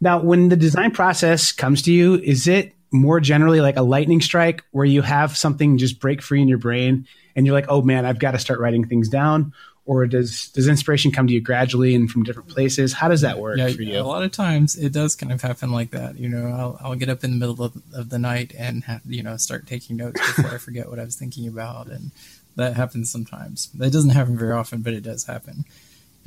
Now, 0.01 0.21
when 0.21 0.49
the 0.49 0.55
design 0.55 0.91
process 0.91 1.51
comes 1.51 1.81
to 1.83 1.91
you, 1.91 2.15
is 2.15 2.47
it 2.47 2.73
more 2.95 3.19
generally 3.19 3.61
like 3.61 3.77
a 3.77 3.81
lightning 3.81 4.21
strike 4.21 4.63
where 4.71 4.85
you 4.85 5.01
have 5.01 5.37
something 5.37 5.77
just 5.77 5.99
break 5.99 6.21
free 6.21 6.41
in 6.41 6.47
your 6.47 6.57
brain 6.57 7.07
and 7.35 7.45
you're 7.45 7.55
like, 7.55 7.67
oh 7.69 7.81
man, 7.81 8.05
I've 8.05 8.19
got 8.19 8.31
to 8.31 8.39
start 8.39 8.59
writing 8.59 8.87
things 8.87 9.09
down? 9.09 9.53
Or 9.87 10.07
does 10.07 10.47
does 10.49 10.67
inspiration 10.67 11.11
come 11.11 11.27
to 11.27 11.33
you 11.33 11.41
gradually 11.41 11.93
and 11.93 12.09
from 12.09 12.23
different 12.23 12.49
places? 12.49 12.91
How 12.91 13.07
does 13.07 13.21
that 13.21 13.37
work 13.37 13.59
yeah, 13.59 13.69
for 13.69 13.83
you? 13.83 13.99
A 13.99 14.01
lot 14.01 14.23
of 14.23 14.31
times 14.31 14.75
it 14.75 14.91
does 14.91 15.15
kind 15.15 15.31
of 15.31 15.43
happen 15.43 15.71
like 15.71 15.91
that. 15.91 16.17
You 16.17 16.27
know, 16.27 16.47
I'll, 16.47 16.79
I'll 16.81 16.95
get 16.95 17.07
up 17.07 17.23
in 17.23 17.31
the 17.31 17.37
middle 17.37 17.63
of, 17.63 17.77
of 17.93 18.09
the 18.09 18.17
night 18.17 18.55
and 18.57 18.83
have, 18.85 19.01
you 19.05 19.21
know 19.21 19.37
start 19.37 19.67
taking 19.67 19.97
notes 19.97 20.19
before 20.19 20.55
I 20.55 20.57
forget 20.57 20.89
what 20.89 20.99
I 20.99 21.03
was 21.03 21.15
thinking 21.15 21.47
about, 21.47 21.85
and 21.87 22.09
that 22.55 22.75
happens 22.75 23.11
sometimes. 23.11 23.69
That 23.75 23.91
doesn't 23.91 24.09
happen 24.09 24.35
very 24.35 24.53
often, 24.53 24.81
but 24.81 24.93
it 24.93 25.03
does 25.03 25.25
happen. 25.25 25.65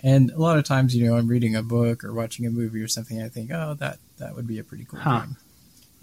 And 0.05 0.31
a 0.31 0.39
lot 0.39 0.59
of 0.59 0.65
times, 0.65 0.95
you 0.95 1.05
know, 1.09 1.17
I'm 1.17 1.27
reading 1.27 1.57
a 1.57 1.63
book 1.63 2.05
or 2.05 2.13
watching 2.13 2.47
a 2.47 2.51
movie 2.51 2.81
or 2.81 2.87
something. 2.87 3.21
I 3.21 3.29
think, 3.29 3.51
oh, 3.53 3.75
that 3.81 3.99
that 4.19 4.37
would 4.37 4.47
be 4.47 4.61
a 4.61 4.65
pretty 4.65 4.85
cool 4.85 5.01
huh. 5.01 5.21
game. 5.21 5.37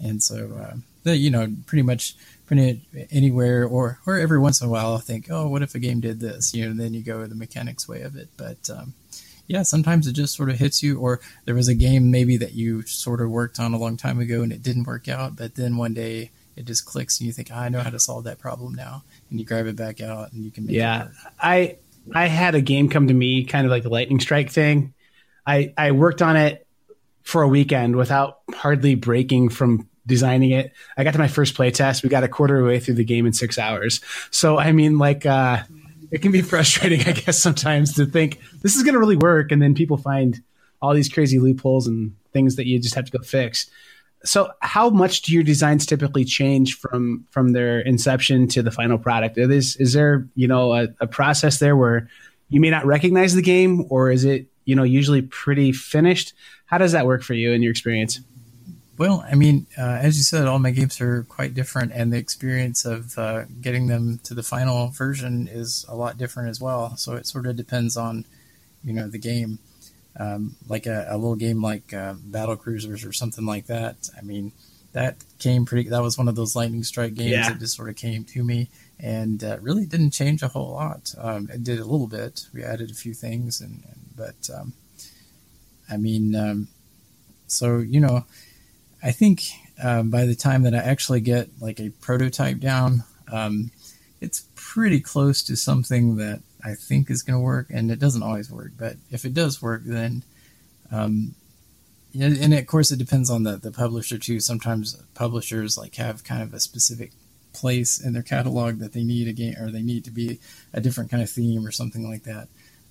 And 0.00 0.22
so, 0.22 0.50
uh, 0.60 0.76
the, 1.04 1.16
you 1.16 1.30
know, 1.30 1.48
pretty 1.66 1.82
much 1.82 2.14
print 2.46 2.80
it 2.92 3.08
anywhere, 3.10 3.66
or 3.66 3.98
or 4.06 4.18
every 4.18 4.38
once 4.38 4.60
in 4.60 4.68
a 4.68 4.70
while, 4.70 4.92
I'll 4.92 4.98
think, 4.98 5.28
oh, 5.30 5.48
what 5.48 5.62
if 5.62 5.74
a 5.74 5.78
game 5.78 6.00
did 6.00 6.20
this? 6.20 6.54
You 6.54 6.64
know, 6.64 6.70
and 6.72 6.80
then 6.80 6.94
you 6.94 7.02
go 7.02 7.26
the 7.26 7.34
mechanics 7.34 7.88
way 7.88 8.02
of 8.02 8.16
it. 8.16 8.28
But 8.36 8.70
um, 8.70 8.94
yeah, 9.46 9.62
sometimes 9.62 10.06
it 10.06 10.12
just 10.12 10.34
sort 10.34 10.50
of 10.50 10.58
hits 10.58 10.82
you, 10.82 10.98
or 10.98 11.20
there 11.44 11.54
was 11.54 11.68
a 11.68 11.74
game 11.74 12.10
maybe 12.10 12.36
that 12.38 12.54
you 12.54 12.82
sort 12.82 13.20
of 13.20 13.30
worked 13.30 13.60
on 13.60 13.74
a 13.74 13.78
long 13.78 13.96
time 13.96 14.18
ago 14.18 14.42
and 14.42 14.52
it 14.52 14.62
didn't 14.62 14.84
work 14.84 15.08
out, 15.08 15.36
but 15.36 15.54
then 15.54 15.76
one 15.76 15.94
day 15.94 16.30
it 16.56 16.64
just 16.64 16.86
clicks 16.86 17.20
and 17.20 17.26
you 17.26 17.32
think, 17.32 17.52
I 17.52 17.68
know 17.68 17.80
how 17.80 17.90
to 17.90 18.00
solve 18.00 18.24
that 18.24 18.38
problem 18.38 18.74
now, 18.74 19.04
and 19.30 19.38
you 19.38 19.46
grab 19.46 19.66
it 19.66 19.76
back 19.76 20.00
out 20.00 20.32
and 20.32 20.44
you 20.44 20.50
can 20.50 20.66
make 20.66 20.76
yeah. 20.76 21.04
it. 21.04 21.10
I 21.40 21.76
I 22.14 22.26
had 22.26 22.54
a 22.54 22.60
game 22.60 22.88
come 22.88 23.08
to 23.08 23.14
me, 23.14 23.44
kind 23.44 23.66
of 23.66 23.70
like 23.70 23.82
the 23.82 23.88
lightning 23.88 24.20
strike 24.20 24.50
thing. 24.50 24.94
I 25.46 25.72
I 25.76 25.92
worked 25.92 26.22
on 26.22 26.36
it 26.36 26.65
for 27.26 27.42
a 27.42 27.48
weekend 27.48 27.96
without 27.96 28.38
hardly 28.54 28.94
breaking 28.94 29.48
from 29.48 29.88
designing 30.06 30.52
it. 30.52 30.72
I 30.96 31.02
got 31.02 31.10
to 31.10 31.18
my 31.18 31.26
first 31.26 31.56
playtest. 31.56 32.04
We 32.04 32.08
got 32.08 32.22
a 32.22 32.28
quarter 32.28 32.58
of 32.58 32.62
the 32.62 32.68
way 32.68 32.78
through 32.78 32.94
the 32.94 33.04
game 33.04 33.26
in 33.26 33.32
six 33.32 33.58
hours. 33.58 34.00
So 34.30 34.58
I 34.58 34.70
mean, 34.70 34.96
like, 34.96 35.26
uh, 35.26 35.64
it 36.12 36.22
can 36.22 36.30
be 36.30 36.40
frustrating, 36.54 37.00
I 37.00 37.10
guess, 37.10 37.36
sometimes 37.36 37.94
to 37.94 38.06
think 38.06 38.40
this 38.62 38.76
is 38.76 38.84
going 38.84 38.92
to 38.92 39.00
really 39.00 39.16
work, 39.16 39.50
and 39.50 39.60
then 39.60 39.74
people 39.74 39.96
find 39.96 40.40
all 40.80 40.94
these 40.94 41.08
crazy 41.08 41.40
loopholes 41.40 41.88
and 41.88 42.14
things 42.32 42.54
that 42.56 42.66
you 42.66 42.78
just 42.78 42.94
have 42.94 43.06
to 43.06 43.18
go 43.18 43.24
fix. 43.24 43.68
So, 44.24 44.52
how 44.60 44.88
much 44.88 45.22
do 45.22 45.32
your 45.32 45.42
designs 45.42 45.84
typically 45.84 46.24
change 46.24 46.78
from 46.78 47.26
from 47.32 47.54
their 47.54 47.80
inception 47.80 48.46
to 48.48 48.62
the 48.62 48.70
final 48.70 48.98
product? 48.98 49.36
Is 49.36 49.74
is 49.76 49.94
there 49.94 50.28
you 50.36 50.46
know 50.46 50.74
a, 50.74 50.88
a 51.00 51.08
process 51.08 51.58
there 51.58 51.76
where 51.76 52.08
you 52.50 52.60
may 52.60 52.70
not 52.70 52.86
recognize 52.86 53.34
the 53.34 53.42
game, 53.42 53.84
or 53.88 54.12
is 54.12 54.24
it 54.24 54.46
you 54.66 54.76
know 54.76 54.82
usually 54.82 55.22
pretty 55.22 55.72
finished? 55.72 56.34
How 56.66 56.76
does 56.76 56.92
that 56.92 57.06
work 57.06 57.22
for 57.22 57.32
you 57.32 57.52
in 57.52 57.62
your 57.62 57.70
experience? 57.70 58.20
Well, 58.98 59.24
I 59.30 59.34
mean, 59.34 59.66
uh, 59.78 59.98
as 60.00 60.16
you 60.16 60.22
said, 60.22 60.46
all 60.46 60.58
my 60.58 60.70
games 60.70 61.00
are 61.00 61.22
quite 61.24 61.54
different, 61.54 61.92
and 61.92 62.12
the 62.12 62.16
experience 62.16 62.84
of 62.84 63.18
uh, 63.18 63.44
getting 63.60 63.88
them 63.88 64.20
to 64.24 64.34
the 64.34 64.42
final 64.42 64.88
version 64.88 65.48
is 65.48 65.84
a 65.88 65.94
lot 65.94 66.16
different 66.16 66.48
as 66.48 66.60
well. 66.60 66.96
So 66.96 67.14
it 67.14 67.26
sort 67.26 67.46
of 67.46 67.56
depends 67.56 67.96
on, 67.96 68.24
you 68.82 68.92
know, 68.94 69.08
the 69.08 69.18
game. 69.18 69.58
Um, 70.18 70.56
like 70.66 70.86
a, 70.86 71.06
a, 71.10 71.18
little 71.18 71.36
game 71.36 71.62
like 71.62 71.92
uh, 71.92 72.14
Battle 72.14 72.56
Cruisers 72.56 73.04
or 73.04 73.12
something 73.12 73.44
like 73.44 73.66
that. 73.66 74.08
I 74.16 74.22
mean, 74.22 74.52
that 74.92 75.16
came 75.38 75.66
pretty. 75.66 75.90
That 75.90 76.00
was 76.00 76.16
one 76.16 76.26
of 76.26 76.36
those 76.36 76.56
lightning 76.56 76.82
strike 76.82 77.12
games 77.12 77.32
Yeah. 77.32 77.50
that 77.50 77.58
just 77.58 77.76
sort 77.76 77.90
of 77.90 77.96
came 77.96 78.24
to 78.24 78.42
me, 78.42 78.70
and 78.98 79.44
uh, 79.44 79.58
really 79.60 79.84
didn't 79.84 80.12
change 80.12 80.42
a 80.42 80.48
whole 80.48 80.70
lot. 80.70 81.14
Um, 81.18 81.50
it 81.52 81.62
did 81.62 81.78
a 81.78 81.84
little 81.84 82.06
bit. 82.06 82.46
We 82.54 82.64
added 82.64 82.90
a 82.90 82.94
few 82.94 83.12
things, 83.12 83.60
and, 83.60 83.82
and 83.84 84.05
but 84.16 84.50
um, 84.54 84.72
I 85.90 85.96
mean, 85.96 86.34
um, 86.34 86.68
so 87.46 87.78
you 87.78 88.00
know. 88.00 88.24
I 89.02 89.12
think 89.12 89.42
um, 89.80 90.10
by 90.10 90.24
the 90.24 90.34
time 90.34 90.62
that 90.62 90.74
I 90.74 90.78
actually 90.78 91.20
get 91.20 91.48
like 91.60 91.78
a 91.78 91.90
prototype 91.90 92.58
down, 92.58 93.04
um, 93.30 93.70
it's 94.20 94.46
pretty 94.56 95.00
close 95.00 95.42
to 95.44 95.56
something 95.56 96.16
that 96.16 96.40
I 96.64 96.74
think 96.74 97.10
is 97.10 97.22
going 97.22 97.38
to 97.38 97.44
work, 97.44 97.68
and 97.70 97.90
it 97.90 98.00
doesn't 98.00 98.22
always 98.22 98.50
work. 98.50 98.72
But 98.76 98.96
if 99.10 99.24
it 99.24 99.34
does 99.34 99.62
work, 99.62 99.82
then 99.84 100.24
um, 100.90 101.34
and, 102.18 102.54
of 102.54 102.66
course 102.66 102.90
it 102.90 102.98
depends 102.98 103.30
on 103.30 103.42
the 103.42 103.56
the 103.56 103.70
publisher 103.70 104.18
too. 104.18 104.40
Sometimes 104.40 104.96
publishers 105.14 105.76
like 105.76 105.96
have 105.96 106.24
kind 106.24 106.42
of 106.42 106.54
a 106.54 106.60
specific 106.60 107.12
place 107.52 108.00
in 108.00 108.12
their 108.12 108.22
catalog 108.22 108.78
that 108.78 108.92
they 108.92 109.04
need 109.04 109.28
a 109.28 109.32
game 109.32 109.54
or 109.58 109.70
they 109.70 109.82
need 109.82 110.04
to 110.04 110.10
be 110.10 110.38
a 110.72 110.80
different 110.80 111.10
kind 111.10 111.22
of 111.22 111.30
theme 111.30 111.66
or 111.66 111.70
something 111.70 112.08
like 112.08 112.24
that. 112.24 112.48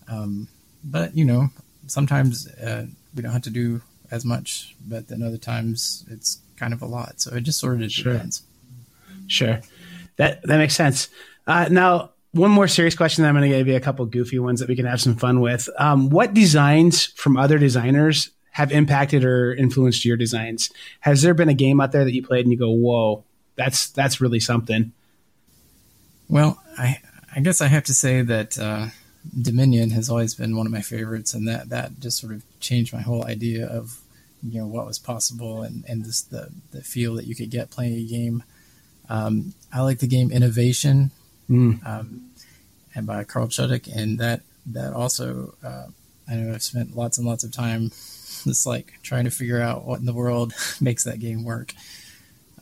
Um, 0.07 0.47
but 0.85 1.17
you 1.17 1.25
know, 1.25 1.49
sometimes 1.87 2.47
uh, 2.47 2.85
we 3.15 3.21
don't 3.23 3.31
have 3.33 3.41
to 3.43 3.49
do 3.49 3.81
as 4.11 4.23
much, 4.23 4.75
but 4.87 5.07
then 5.07 5.21
other 5.23 5.37
times 5.37 6.05
it's 6.09 6.39
kind 6.57 6.73
of 6.73 6.81
a 6.81 6.85
lot. 6.85 7.19
So 7.19 7.35
it 7.35 7.41
just 7.41 7.59
sort 7.59 7.81
of 7.81 7.91
Sure. 7.91 8.13
depends. 8.13 8.43
Sure, 9.27 9.59
that 10.17 10.41
that 10.43 10.57
makes 10.57 10.75
sense. 10.75 11.09
Uh, 11.47 11.67
now, 11.71 12.11
one 12.31 12.51
more 12.51 12.67
serious 12.67 12.95
question. 12.95 13.25
I'm 13.25 13.33
going 13.35 13.49
to 13.49 13.57
give 13.57 13.67
you 13.67 13.75
a 13.75 13.79
couple 13.79 14.05
goofy 14.05 14.39
ones 14.39 14.59
that 14.59 14.69
we 14.69 14.75
can 14.75 14.85
have 14.85 15.01
some 15.01 15.15
fun 15.15 15.39
with. 15.41 15.67
Um, 15.79 16.09
what 16.09 16.33
designs 16.33 17.05
from 17.05 17.35
other 17.37 17.57
designers 17.57 18.29
have 18.51 18.71
impacted 18.71 19.23
or 19.25 19.53
influenced 19.53 20.05
your 20.05 20.17
designs? 20.17 20.69
Has 21.01 21.21
there 21.23 21.33
been 21.33 21.49
a 21.49 21.53
game 21.53 21.81
out 21.81 21.91
there 21.91 22.03
that 22.05 22.13
you 22.13 22.21
played 22.25 22.45
and 22.45 22.51
you 22.51 22.57
go, 22.59 22.69
"Whoa, 22.69 23.23
that's 23.55 23.89
that's 23.89 24.21
really 24.21 24.39
something"? 24.39 24.91
Well, 26.29 26.61
I 26.77 26.99
I 27.35 27.39
guess 27.41 27.61
I 27.61 27.67
have 27.67 27.83
to 27.85 27.93
say 27.93 28.21
that 28.21 28.57
uh, 28.59 28.87
Dominion 29.41 29.91
has 29.91 30.09
always 30.09 30.33
been 30.35 30.55
one 30.55 30.65
of 30.65 30.71
my 30.71 30.81
favorites, 30.81 31.33
and 31.33 31.47
that 31.47 31.69
that 31.69 31.99
just 31.99 32.19
sort 32.19 32.33
of 32.33 32.43
changed 32.59 32.93
my 32.93 33.01
whole 33.01 33.25
idea 33.25 33.67
of 33.67 33.99
you 34.43 34.59
know 34.59 34.67
what 34.67 34.85
was 34.85 34.99
possible 34.99 35.63
and 35.63 35.83
and 35.87 36.03
just 36.03 36.29
the 36.31 36.49
the 36.71 36.81
feel 36.81 37.15
that 37.15 37.25
you 37.27 37.35
could 37.35 37.49
get 37.49 37.69
playing 37.71 37.95
a 37.95 38.03
game. 38.03 38.43
Um, 39.09 39.53
I 39.73 39.81
like 39.81 39.99
the 39.99 40.07
game 40.07 40.31
Innovation, 40.31 41.11
Mm. 41.49 41.85
um, 41.85 42.29
and 42.95 43.05
by 43.05 43.23
Carl 43.23 43.47
Chudyk, 43.47 43.87
and 43.95 44.17
that 44.19 44.41
that 44.67 44.93
also 44.93 45.53
uh, 45.63 45.87
I 46.27 46.35
know 46.35 46.53
I've 46.53 46.63
spent 46.63 46.95
lots 46.95 47.17
and 47.19 47.27
lots 47.27 47.43
of 47.43 47.51
time 47.51 47.89
just 48.43 48.65
like 48.65 48.93
trying 49.03 49.25
to 49.25 49.31
figure 49.31 49.61
out 49.61 49.85
what 49.85 49.99
in 49.99 50.05
the 50.05 50.13
world 50.13 50.53
makes 50.81 51.03
that 51.03 51.19
game 51.19 51.43
work. 51.43 51.73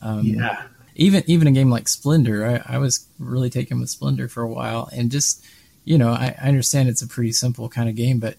Um, 0.02 0.26
Yeah, 0.26 0.63
even 0.95 1.23
even 1.28 1.47
a 1.47 1.52
game 1.52 1.69
like 1.69 1.88
Splendor, 1.88 2.45
I, 2.67 2.76
I 2.76 2.78
was 2.78 3.08
really 3.19 3.49
taken 3.49 3.80
with 3.80 3.89
Splendor 3.89 4.28
for 4.28 4.43
a 4.43 4.49
while, 4.49 4.89
and 4.91 5.10
just 5.12 5.43
you 5.86 5.98
know, 5.98 6.10
I, 6.12 6.36
I 6.41 6.48
understand 6.48 6.89
it's 6.89 7.02
a 7.02 7.08
pretty 7.08 7.32
simple 7.32 7.69
kind 7.69 7.89
of 7.89 7.96
game, 7.96 8.19
but 8.19 8.38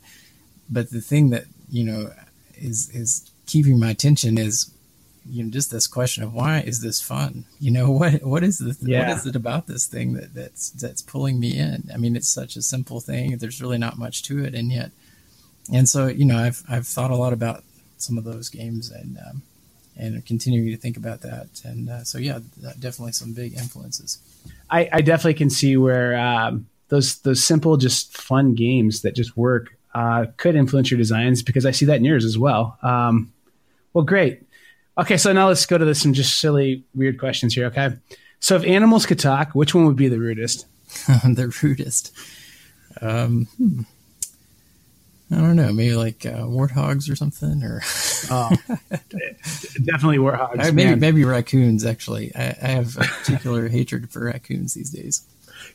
but 0.70 0.90
the 0.90 1.00
thing 1.00 1.30
that 1.30 1.44
you 1.70 1.84
know 1.84 2.12
is 2.56 2.90
is 2.94 3.30
keeping 3.46 3.78
my 3.78 3.90
attention 3.90 4.38
is 4.38 4.70
you 5.28 5.42
know 5.42 5.50
just 5.50 5.70
this 5.70 5.86
question 5.86 6.22
of 6.22 6.32
why 6.34 6.60
is 6.60 6.80
this 6.80 7.00
fun? 7.00 7.44
You 7.60 7.70
know 7.70 7.90
what 8.00 8.22
what 8.22 8.42
is 8.44 8.58
the 8.58 8.76
Yeah. 8.80 9.08
what 9.08 9.18
is 9.18 9.26
it 9.26 9.36
about 9.36 9.66
this 9.66 9.86
thing 9.86 10.14
that 10.14 10.34
that's 10.34 10.70
that's 10.70 11.02
pulling 11.02 11.38
me 11.38 11.58
in? 11.58 11.90
I 11.92 11.96
mean, 11.96 12.16
it's 12.16 12.28
such 12.28 12.56
a 12.56 12.62
simple 12.62 13.00
thing. 13.00 13.36
There's 13.36 13.60
really 13.60 13.78
not 13.78 13.98
much 13.98 14.22
to 14.24 14.44
it, 14.44 14.54
and 14.54 14.70
yet, 14.72 14.90
and 15.72 15.88
so 15.88 16.06
you 16.06 16.24
know, 16.24 16.38
I've 16.38 16.62
I've 16.68 16.86
thought 16.86 17.10
a 17.10 17.16
lot 17.16 17.32
about 17.32 17.62
some 17.98 18.18
of 18.18 18.24
those 18.24 18.48
games 18.48 18.90
and. 18.90 19.18
Um, 19.18 19.42
and 19.96 20.26
continuing 20.26 20.66
to 20.72 20.76
think 20.76 20.96
about 20.96 21.20
that. 21.20 21.46
And 21.64 21.88
uh, 21.88 22.02
so, 22.02 22.18
yeah, 22.18 22.40
definitely 22.80 23.12
some 23.12 23.32
big 23.32 23.56
influences. 23.56 24.18
I, 24.68 24.88
I 24.92 25.00
definitely 25.02 25.34
can 25.34 25.50
see 25.50 25.76
where 25.76 26.18
um, 26.18 26.66
those 26.88 27.18
those 27.20 27.42
simple, 27.42 27.76
just 27.76 28.16
fun 28.16 28.54
games 28.54 29.02
that 29.02 29.14
just 29.14 29.36
work 29.36 29.76
uh, 29.94 30.26
could 30.36 30.56
influence 30.56 30.90
your 30.90 30.98
designs 30.98 31.42
because 31.42 31.64
I 31.66 31.70
see 31.70 31.86
that 31.86 31.96
in 31.96 32.04
yours 32.04 32.24
as 32.24 32.38
well. 32.38 32.78
Um, 32.82 33.32
well, 33.92 34.04
great. 34.04 34.42
Okay, 34.98 35.16
so 35.16 35.32
now 35.32 35.48
let's 35.48 35.66
go 35.66 35.78
to 35.78 35.84
this, 35.84 36.02
some 36.02 36.12
just 36.12 36.38
silly, 36.38 36.84
weird 36.94 37.18
questions 37.18 37.54
here. 37.54 37.66
Okay, 37.66 37.96
so 38.40 38.56
if 38.56 38.64
animals 38.64 39.06
could 39.06 39.18
talk, 39.18 39.52
which 39.52 39.74
one 39.74 39.86
would 39.86 39.96
be 39.96 40.08
the 40.08 40.18
rudest? 40.18 40.66
the 41.06 41.56
rudest. 41.62 42.12
Um, 43.00 43.46
hmm. 43.56 43.80
I 45.32 45.36
don't 45.36 45.56
know, 45.56 45.72
maybe 45.72 45.96
like 45.96 46.26
uh, 46.26 46.44
warthogs 46.44 47.10
or 47.10 47.16
something, 47.16 47.62
or 47.64 47.82
Oh, 48.30 48.50
definitely 49.84 50.18
warthogs. 50.18 50.60
Uh, 50.60 50.72
maybe 50.72 50.90
man. 50.90 51.00
maybe 51.00 51.24
raccoons. 51.24 51.84
Actually, 51.84 52.34
I, 52.34 52.56
I 52.62 52.68
have 52.68 52.96
a 52.96 53.00
particular 53.00 53.68
hatred 53.70 54.10
for 54.10 54.24
raccoons 54.26 54.74
these 54.74 54.90
days. 54.90 55.26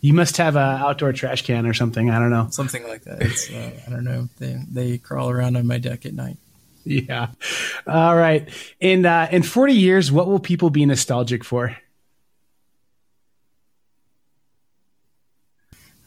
You 0.02 0.14
must 0.14 0.38
have 0.38 0.56
a 0.56 0.60
outdoor 0.60 1.14
trash 1.14 1.44
can 1.44 1.66
or 1.66 1.74
something. 1.74 2.10
I 2.10 2.20
don't 2.20 2.30
know. 2.30 2.48
Something 2.52 2.88
like 2.88 3.04
that. 3.04 3.22
Uh, 3.22 3.88
I 3.88 3.90
don't 3.90 4.04
know. 4.04 4.30
They 4.40 4.60
they 4.72 4.98
crawl 4.98 5.30
around 5.30 5.58
on 5.58 5.68
my 5.68 5.78
deck 5.78 6.06
at 6.06 6.14
night. 6.14 6.38
Yeah. 6.84 7.28
All 7.86 8.16
right. 8.16 8.50
In 8.80 9.06
uh, 9.06 9.28
in 9.32 9.44
forty 9.44 9.74
years, 9.74 10.12
what 10.12 10.28
will 10.28 10.40
people 10.40 10.70
be 10.70 10.86
nostalgic 10.86 11.44
for? 11.44 11.76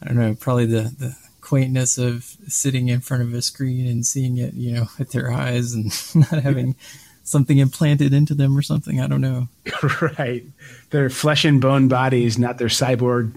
I 0.03 0.07
don't 0.07 0.17
know, 0.17 0.35
probably 0.35 0.65
the, 0.65 0.93
the 0.97 1.15
quaintness 1.39 1.97
of 1.97 2.25
sitting 2.47 2.89
in 2.89 2.99
front 2.99 3.23
of 3.23 3.33
a 3.33 3.41
screen 3.41 3.87
and 3.87 4.05
seeing 4.05 4.37
it, 4.37 4.53
you 4.53 4.73
know, 4.73 4.87
with 4.99 5.11
their 5.11 5.31
eyes 5.31 5.73
and 5.73 5.91
not 6.15 6.43
having 6.43 6.75
something 7.23 7.57
implanted 7.57 8.13
into 8.13 8.33
them 8.33 8.57
or 8.57 8.61
something. 8.61 8.99
I 8.99 9.07
don't 9.07 9.21
know. 9.21 9.47
right. 10.17 10.43
Their 10.89 11.09
flesh 11.09 11.45
and 11.45 11.61
bone 11.61 11.87
bodies, 11.87 12.37
not 12.37 12.57
their 12.57 12.67
cyborg 12.67 13.33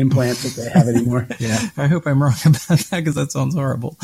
implants 0.00 0.42
that 0.42 0.60
they 0.62 0.68
have 0.70 0.88
anymore. 0.88 1.26
Yeah. 1.38 1.58
I 1.76 1.86
hope 1.86 2.06
I'm 2.06 2.22
wrong 2.22 2.34
about 2.44 2.62
that 2.62 2.90
because 2.90 3.14
that 3.14 3.32
sounds 3.32 3.54
horrible. 3.54 3.96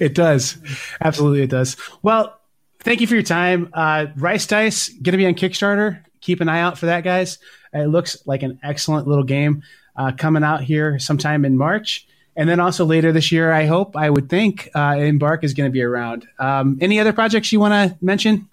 It 0.00 0.14
does. 0.14 0.56
Absolutely, 1.00 1.42
it 1.42 1.50
does. 1.50 1.76
Well, 2.02 2.38
thank 2.80 3.00
you 3.00 3.06
for 3.06 3.14
your 3.14 3.22
time. 3.22 3.70
Uh, 3.72 4.06
Rice 4.16 4.46
Dice 4.46 4.88
going 4.90 5.12
to 5.12 5.16
be 5.16 5.26
on 5.26 5.34
Kickstarter. 5.34 6.04
Keep 6.20 6.40
an 6.40 6.48
eye 6.48 6.60
out 6.60 6.78
for 6.78 6.86
that, 6.86 7.02
guys. 7.02 7.38
It 7.72 7.86
looks 7.86 8.24
like 8.26 8.42
an 8.42 8.60
excellent 8.62 9.08
little 9.08 9.24
game 9.24 9.62
uh, 9.96 10.12
coming 10.16 10.44
out 10.44 10.62
here 10.62 10.98
sometime 10.98 11.44
in 11.44 11.56
March. 11.56 12.06
And 12.36 12.48
then 12.48 12.60
also 12.60 12.84
later 12.84 13.12
this 13.12 13.30
year, 13.32 13.52
I 13.52 13.66
hope, 13.66 13.96
I 13.96 14.10
would 14.10 14.28
think, 14.28 14.68
uh, 14.74 14.96
Embark 14.98 15.44
is 15.44 15.54
going 15.54 15.68
to 15.68 15.72
be 15.72 15.82
around. 15.82 16.26
Um, 16.38 16.78
any 16.80 16.98
other 17.00 17.12
projects 17.12 17.52
you 17.52 17.60
want 17.60 17.72
to 17.72 18.04
mention? 18.04 18.48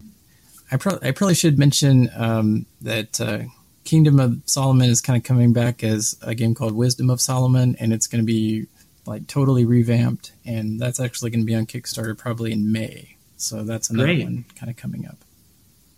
I, 0.71 0.77
pro- 0.77 0.99
I 1.01 1.11
probably 1.11 1.35
should 1.35 1.57
mention 1.57 2.09
um, 2.15 2.65
that 2.81 3.19
uh, 3.19 3.43
Kingdom 3.91 4.21
of 4.21 4.41
Solomon 4.45 4.89
is 4.89 5.01
kind 5.01 5.17
of 5.17 5.25
coming 5.25 5.51
back 5.51 5.83
as 5.83 6.17
a 6.21 6.33
game 6.33 6.55
called 6.55 6.71
Wisdom 6.71 7.09
of 7.09 7.19
Solomon, 7.19 7.75
and 7.77 7.91
it's 7.91 8.07
going 8.07 8.21
to 8.21 8.25
be 8.25 8.67
like 9.05 9.27
totally 9.27 9.65
revamped, 9.65 10.31
and 10.45 10.79
that's 10.79 11.01
actually 11.01 11.29
going 11.29 11.41
to 11.41 11.45
be 11.45 11.55
on 11.55 11.65
Kickstarter 11.65 12.17
probably 12.17 12.53
in 12.53 12.71
May. 12.71 13.17
So 13.35 13.63
that's 13.63 13.89
another 13.89 14.05
Great. 14.07 14.23
one 14.23 14.45
kind 14.55 14.69
of 14.69 14.77
coming 14.77 15.05
up. 15.05 15.17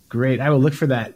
Great. 0.08 0.40
I 0.40 0.50
will 0.50 0.58
look 0.58 0.74
for 0.74 0.88
that. 0.88 1.14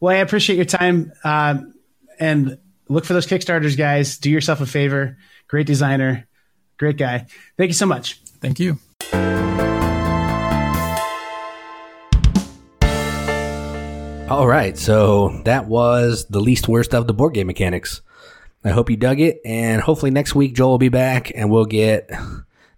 Well, 0.00 0.14
I 0.14 0.18
appreciate 0.18 0.56
your 0.56 0.66
time. 0.66 1.14
Um, 1.24 1.72
and 2.20 2.58
look 2.90 3.06
for 3.06 3.14
those 3.14 3.26
Kickstarters, 3.26 3.78
guys. 3.78 4.18
Do 4.18 4.28
yourself 4.28 4.60
a 4.60 4.66
favor. 4.66 5.16
Great 5.46 5.66
designer. 5.66 6.28
Great 6.76 6.98
guy. 6.98 7.24
Thank 7.56 7.68
you 7.68 7.72
so 7.72 7.86
much. 7.86 8.20
Thank 8.42 8.60
you. 8.60 8.78
All 14.28 14.46
right, 14.46 14.76
so 14.76 15.40
that 15.46 15.68
was 15.68 16.26
the 16.26 16.40
least 16.40 16.68
worst 16.68 16.94
of 16.94 17.06
the 17.06 17.14
board 17.14 17.32
game 17.32 17.46
mechanics. 17.46 18.02
I 18.62 18.68
hope 18.68 18.90
you 18.90 18.96
dug 18.98 19.20
it, 19.20 19.40
and 19.42 19.80
hopefully 19.80 20.10
next 20.10 20.34
week 20.34 20.54
Joel 20.54 20.72
will 20.72 20.78
be 20.78 20.90
back, 20.90 21.32
and 21.34 21.50
we'll 21.50 21.64
get 21.64 22.10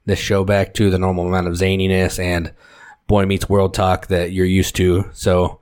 this 0.07 0.21
show 0.21 0.45
back 0.45 0.75
to 0.75 0.91
the 0.91 0.99
normal 0.99 1.27
amount 1.27 1.49
of 1.49 1.55
zaniness 1.55 2.23
and 2.23 2.53
boy 3.09 3.27
meets 3.27 3.49
world 3.49 3.75
talk 3.75 4.07
that 4.07 4.31
you're 4.31 4.47
used 4.47 4.77
to. 4.77 5.11
So 5.13 5.59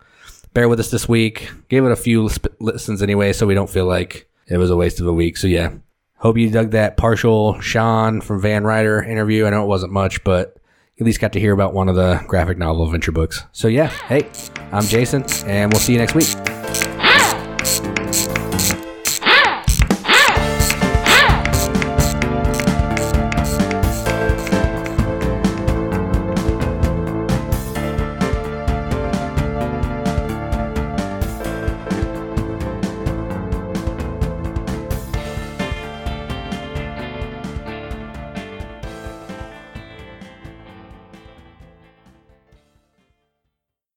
bear 0.52 0.68
with 0.68 0.78
us 0.78 0.90
this 0.90 1.08
week. 1.08 1.50
Give 1.70 1.86
it 1.86 1.92
a 1.92 1.96
few 1.96 2.28
listens 2.60 3.02
anyway, 3.02 3.32
so 3.32 3.46
we 3.46 3.54
don't 3.54 3.70
feel 3.70 3.86
like 3.86 4.28
it 4.46 4.58
was 4.58 4.68
a 4.68 4.76
waste 4.76 5.00
of 5.00 5.06
a 5.06 5.12
week. 5.12 5.38
So 5.38 5.46
yeah, 5.46 5.72
hope 6.16 6.36
you 6.36 6.50
dug 6.50 6.72
that 6.72 6.98
partial 6.98 7.58
Sean 7.60 8.20
from 8.20 8.42
Van 8.42 8.62
Ryder 8.62 9.02
interview. 9.02 9.46
I 9.46 9.50
know 9.50 9.64
it 9.64 9.68
wasn't 9.68 9.94
much, 9.94 10.22
but 10.22 10.57
at 10.98 11.06
least 11.06 11.20
got 11.20 11.32
to 11.32 11.40
hear 11.40 11.52
about 11.52 11.74
one 11.74 11.88
of 11.88 11.94
the 11.94 12.22
graphic 12.26 12.58
novel 12.58 12.84
adventure 12.84 13.12
books. 13.12 13.44
So 13.52 13.68
yeah, 13.68 13.86
hey, 13.86 14.28
I'm 14.72 14.84
Jason, 14.84 15.24
and 15.46 15.72
we'll 15.72 15.80
see 15.80 15.92
you 15.92 15.98
next 15.98 16.14
week. 16.14 16.47